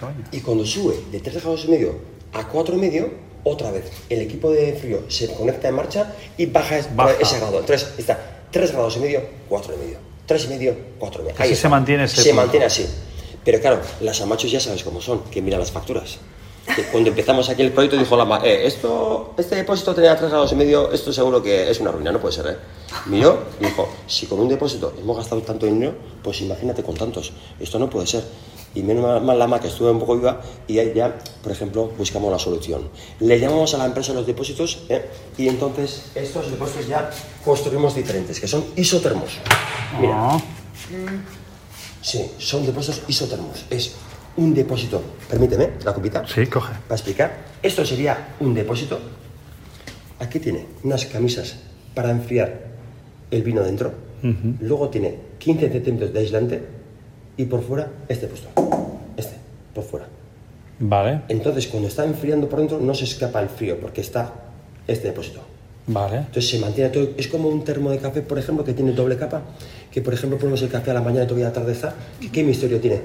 Coño. 0.00 0.24
Y 0.32 0.40
cuando 0.40 0.64
sube 0.64 0.94
de 1.12 1.20
3 1.20 1.42
grados 1.42 1.64
y 1.66 1.68
medio 1.68 1.96
a 2.32 2.48
4 2.48 2.76
y 2.76 2.78
medio, 2.78 3.10
otra 3.44 3.70
vez, 3.70 3.84
el 4.08 4.22
equipo 4.22 4.50
de 4.50 4.72
frío 4.72 5.02
se 5.08 5.28
conecta 5.34 5.68
en 5.68 5.74
marcha 5.74 6.14
y 6.38 6.46
baja, 6.46 6.78
Baja. 6.96 7.12
ese 7.20 7.38
grado. 7.38 7.60
Entonces 7.60 7.92
está 7.98 8.46
3 8.50 8.72
grados 8.72 8.96
y 8.96 9.00
medio, 9.00 9.20
4 9.50 9.74
y 9.74 9.78
medio. 9.84 9.98
3 10.24 10.44
y 10.46 10.48
medio, 10.48 10.76
4 10.98 11.20
y 11.20 11.24
medio. 11.26 11.36
Ahí 11.42 11.54
se 11.54 11.68
mantiene 11.68 12.04
ese 12.04 12.16
Se 12.16 12.30
punto. 12.30 12.36
mantiene 12.42 12.64
así. 12.64 12.86
Pero 13.44 13.60
claro, 13.60 13.82
las 14.00 14.18
amachos 14.22 14.50
ya 14.50 14.60
sabes 14.60 14.82
cómo 14.82 15.02
son, 15.02 15.24
que 15.24 15.42
mira 15.42 15.58
las 15.58 15.70
facturas. 15.70 16.16
Cuando 16.90 17.10
empezamos 17.10 17.48
aquí 17.50 17.62
el 17.62 17.72
proyecto 17.72 17.96
dijo 17.96 18.16
la 18.16 18.40
eh, 18.44 18.66
esto, 18.66 19.34
este 19.36 19.56
depósito 19.56 19.94
tenía 19.94 20.16
3 20.16 20.30
grados 20.30 20.52
y 20.52 20.54
medio, 20.54 20.90
esto 20.92 21.12
seguro 21.12 21.42
que 21.42 21.70
es 21.70 21.78
una 21.80 21.90
ruina, 21.92 22.10
no 22.10 22.20
puede 22.20 22.34
ser, 22.34 22.46
¿eh? 22.46 22.56
Miró 23.06 23.44
y 23.60 23.64
dijo, 23.66 23.88
si 24.06 24.26
con 24.26 24.40
un 24.40 24.48
depósito 24.48 24.94
hemos 24.98 25.16
gastado 25.16 25.42
tanto 25.42 25.66
dinero, 25.66 25.94
pues 26.22 26.40
imagínate 26.40 26.82
con 26.82 26.94
tantos, 26.94 27.32
esto 27.60 27.78
no 27.78 27.90
puede 27.90 28.06
ser. 28.06 28.24
Y 28.74 28.82
menos 28.82 29.22
mal, 29.22 29.38
la 29.38 29.46
ma 29.46 29.60
que 29.60 29.68
estuvo 29.68 29.88
un 29.90 30.00
poco 30.00 30.16
viva 30.16 30.40
y 30.66 30.78
ahí 30.78 30.92
ya, 30.94 31.16
por 31.42 31.52
ejemplo, 31.52 31.92
buscamos 31.96 32.32
la 32.32 32.40
solución. 32.40 32.88
Le 33.20 33.38
llamamos 33.38 33.72
a 33.74 33.78
la 33.78 33.84
empresa 33.84 34.12
los 34.12 34.26
depósitos 34.26 34.78
¿eh? 34.88 35.08
y 35.38 35.46
entonces 35.46 36.06
estos 36.16 36.50
depósitos 36.50 36.88
ya 36.88 37.08
construimos 37.44 37.94
diferentes, 37.94 38.40
que 38.40 38.48
son 38.48 38.64
isotermos. 38.74 39.30
Mira, 40.00 40.14
Ah, 40.16 40.40
Sí, 42.02 42.30
son 42.38 42.66
depósitos 42.66 43.02
isotermos. 43.08 43.64
Es 43.70 43.92
un 44.36 44.54
depósito, 44.54 45.02
permíteme, 45.28 45.70
la 45.84 45.92
copita, 45.94 46.26
sí, 46.26 46.46
coge. 46.46 46.72
para 46.88 46.94
explicar. 46.96 47.32
Esto 47.62 47.84
sería 47.84 48.34
un 48.40 48.54
depósito. 48.54 48.98
Aquí 50.18 50.38
tiene 50.40 50.66
unas 50.82 51.06
camisas 51.06 51.56
para 51.94 52.10
enfriar 52.10 52.52
el 53.30 53.42
vino 53.42 53.62
dentro. 53.62 53.92
Luego 54.60 54.88
tiene 54.88 55.14
15 55.38 55.68
centímetros 55.70 56.12
de 56.14 56.18
aislante 56.20 56.62
y 57.36 57.44
por 57.44 57.62
fuera 57.62 57.90
este 58.08 58.26
puesto. 58.26 58.48
Este, 59.18 59.36
por 59.74 59.84
fuera. 59.84 60.06
Vale, 60.78 61.20
Entonces, 61.28 61.66
cuando 61.68 61.88
está 61.88 62.04
enfriando 62.04 62.48
por 62.48 62.58
dentro, 62.58 62.80
no 62.80 62.94
se 62.94 63.04
escapa 63.04 63.40
el 63.42 63.48
frío 63.50 63.78
porque 63.78 64.00
está 64.00 64.32
este 64.88 65.08
depósito. 65.08 65.40
vale. 65.86 66.16
Entonces 66.18 66.48
se 66.48 66.58
mantiene 66.58 66.88
todo. 66.90 67.10
Es 67.18 67.28
como 67.28 67.48
un 67.50 67.64
termo 67.64 67.90
de 67.90 67.98
café, 67.98 68.22
por 68.22 68.38
ejemplo, 68.38 68.64
que 68.64 68.72
tiene 68.72 68.92
doble 68.92 69.16
capa. 69.18 69.42
Que, 69.92 70.00
por 70.00 70.14
ejemplo, 70.14 70.38
ponemos 70.38 70.62
el 70.62 70.70
café 70.70 70.90
a 70.90 70.94
la 70.94 71.02
mañana 71.02 71.24
y 71.24 71.26
todavía 71.26 71.46
a 71.46 71.50
la 71.50 71.54
tarde 71.54 71.72
está. 71.72 71.94
¿Qué, 72.20 72.30
qué 72.30 72.42
misterio 72.42 72.80
tiene? 72.80 73.02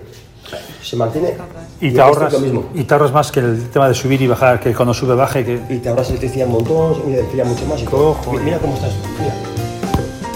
Se 0.81 0.95
mantiene. 0.95 1.35
Y 1.81 1.91
te 1.91 2.01
ahorras, 2.01 2.33
Lo 2.33 2.39
mismo. 2.39 2.69
y 2.73 2.83
te 2.83 2.93
ahorras 2.93 3.11
más 3.11 3.31
que 3.31 3.39
el 3.39 3.69
tema 3.69 3.87
de 3.87 3.93
subir 3.93 4.21
y 4.21 4.27
bajar, 4.27 4.59
que 4.59 4.73
cuando 4.73 4.93
sube 4.93 5.15
baje, 5.15 5.45
que 5.45 5.61
Y 5.69 5.77
te 5.79 5.89
ahorras 5.89 6.09
electricidad 6.09 6.47
un 6.47 6.53
montón, 6.53 7.03
y 7.11 7.15
enfría 7.17 7.45
mucho 7.45 7.65
más. 7.65 7.81
Y 7.81 7.85
todo. 7.85 8.17
Mira 8.43 8.57
cómo 8.59 8.73
estás. 8.75 8.91
Mira. 9.19 9.33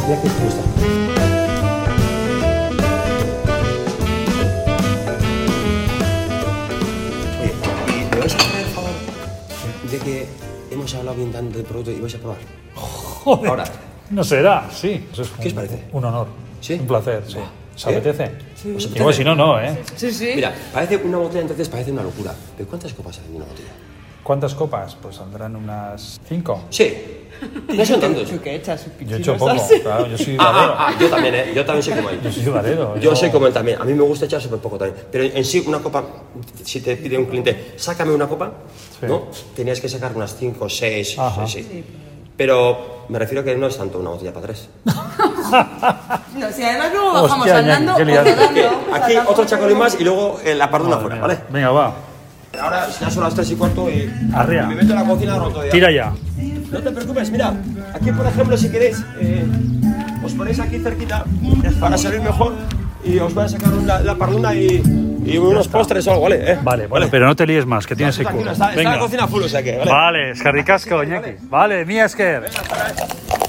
Mira 0.08 0.22
qué 0.22 0.28
está. 0.28 1.74
Oye, 7.42 7.54
¿y 8.02 8.14
me 8.16 8.20
vais 8.20 8.34
a 8.34 8.38
hacer 8.38 8.60
el 8.60 8.66
favor 8.68 8.90
de 9.92 9.98
que 10.00 10.28
hemos 10.72 10.94
hablado 10.96 11.18
bien 11.18 11.32
tanto 11.32 11.58
del 11.58 11.66
producto 11.66 11.92
y 11.92 12.00
vais 12.00 12.16
a 12.16 12.18
probar? 12.20 12.38
Joder, 12.76 13.50
Ahora. 13.50 13.64
no 14.10 14.24
será, 14.24 14.70
sí. 14.72 15.08
Eso 15.12 15.22
es 15.24 15.30
¿Qué 15.40 15.48
os 15.50 15.54
parece? 15.54 15.84
Un 15.92 16.06
honor. 16.06 16.28
¿Sí? 16.62 16.74
Un 16.74 16.88
placer, 16.88 17.24
sí. 17.28 17.38
¿Se 17.76 17.90
¿Eh? 17.90 18.02
¿Os 18.76 18.86
apetece? 18.86 19.00
Igual 19.00 19.14
si 19.14 19.24
no, 19.24 19.36
no, 19.36 19.60
¿eh? 19.60 19.78
Sí, 19.96 20.12
sí. 20.12 20.32
Mira, 20.36 20.54
parece 20.72 20.98
una 20.98 21.18
botella, 21.18 21.42
entonces 21.42 21.70
parece 21.70 21.92
una 21.92 22.04
locura. 22.04 22.34
¿Pero 22.58 22.70
cuántas 22.70 22.94
copas 22.94 23.20
hay 23.20 23.26
en 23.30 23.36
una 23.36 23.46
botella? 23.46 23.70
¿Cuántas 24.24 24.56
copas? 24.56 24.96
Pues 25.02 25.18
saldrán 25.18 25.56
unas 25.56 26.20
cinco. 26.28 26.64
Sí. 26.70 26.94
No 27.68 27.86
son 27.86 28.00
tantos. 28.00 28.30
Yo 28.30 28.40
he 28.46 28.56
hecho 29.18 29.36
poco, 29.36 29.56
claro, 29.82 30.08
yo 30.08 30.18
soy 30.18 30.38
Ah, 30.40 30.52
ah, 30.54 30.76
ah, 30.88 30.98
yo 30.98 31.10
también, 31.10 31.36
¿eh? 31.36 31.52
Yo 31.54 31.66
también 31.66 31.84
soy 31.84 31.94
como 31.94 32.10
él. 32.10 32.22
Yo 32.24 32.32
soy 32.32 32.46
varero. 32.46 32.98
Yo 32.98 33.16
soy 33.16 33.32
como 33.32 33.48
él 33.48 33.54
también. 33.54 33.82
A 33.82 33.84
mí 33.84 33.94
me 33.94 34.04
gusta 34.04 34.26
echar 34.26 34.40
súper 34.42 34.60
poco 34.60 34.78
también. 34.78 35.06
Pero 35.12 35.26
en 35.26 35.44
sí, 35.44 35.62
una 35.68 35.80
copa, 35.80 36.06
si 36.64 36.80
te 36.80 36.96
pide 36.96 37.18
un 37.18 37.26
cliente, 37.26 37.74
sácame 37.76 38.14
una 38.14 38.28
copa, 38.30 38.54
Sí. 38.98 39.08
¿no? 39.08 39.28
Tenías 39.56 39.82
que 39.82 39.90
sacar 39.90 40.16
unas 40.16 40.38
5 40.38 40.64
o 40.64 40.70
6. 40.70 41.20
Ajá. 41.20 41.46
Sí, 41.46 41.64
sí. 41.64 41.84
Pero 42.38 43.06
me 43.10 43.20
refiero 43.20 43.44
que 43.44 43.56
no 43.56 43.68
es 43.68 43.78
tanto 43.78 44.00
una 44.00 44.10
botella 44.12 44.34
para 44.34 44.48
tres. 44.48 44.70
No, 46.36 46.52
si 46.52 46.64
además 46.64 46.90
luego 46.92 47.14
bajamos 47.14 47.38
Hostia, 47.46 47.58
andando 47.60 47.92
Iñaki, 47.92 47.98
qué 47.98 48.02
o 48.02 48.06
liante. 48.24 48.36
rodando. 48.36 48.54
Que 48.56 48.96
aquí 48.96 49.14
otro 49.28 49.46
chacolín 49.46 49.78
más 49.78 49.96
y 50.00 50.04
luego 50.04 50.40
eh, 50.44 50.56
la 50.56 50.72
parduna 50.72 50.96
Madre 50.96 51.02
fuera, 51.04 51.16
mía. 51.16 51.22
¿vale? 51.28 51.40
Venga, 51.52 51.70
va. 51.72 51.94
Ahora 52.60 52.88
ya 53.00 53.10
son 53.12 53.24
las 53.24 53.36
tres 53.36 53.52
y 53.52 53.56
cuarto 53.56 53.88
y 53.90 54.12
Arrea. 54.34 54.66
me 54.66 54.76
meto 54.76 54.94
en 54.94 55.00
la 55.00 55.06
cocina 55.06 55.38
roto 55.38 55.64
ya. 55.64 55.72
Tira 55.72 55.92
ya. 55.92 56.12
No 56.72 56.80
te 56.82 56.90
preocupes, 56.92 57.30
mira, 57.30 57.54
aquí 57.94 58.12
por 58.12 58.26
ejemplo 58.26 58.58
si 58.58 58.70
queréis, 58.70 59.04
eh, 59.20 59.46
os 60.26 60.34
ponéis 60.34 60.60
aquí 60.60 60.80
cerquita 60.80 61.24
para 61.80 61.98
salir 62.00 62.22
mejor 62.22 62.54
y 63.04 63.20
os 63.20 63.32
voy 63.34 63.44
a 63.46 63.50
sacar 63.50 63.70
la, 63.74 64.00
la 64.00 64.16
parduna 64.16 64.56
y, 64.56 64.82
y 65.26 65.38
unos 65.38 65.68
postres 65.68 66.06
o 66.08 66.12
algo, 66.12 66.24
¿vale? 66.24 66.52
Eh, 66.54 66.58
Vale, 66.62 66.88
bueno, 66.88 67.08
pero 67.10 67.26
no 67.26 67.36
te 67.36 67.46
líes 67.46 67.66
más, 67.66 67.86
que 67.88 67.96
tienes 67.96 68.18
el 68.20 68.28
culo. 68.28 68.52
está, 68.52 68.70
está 68.70 68.84
la 68.84 68.90
Venga. 68.90 69.00
cocina 69.00 69.28
full, 69.28 69.44
o 69.44 69.50
sea 69.50 69.62
que, 69.64 69.78
¿vale? 69.78 69.92
Vale, 69.92 70.32
eskerrik 70.32 70.70
asko, 70.70 71.04
Iñaki. 71.04 71.32
Vale, 71.50 71.86
mi 71.86 72.00
esker. 72.00 72.42
Venga. 72.42 73.43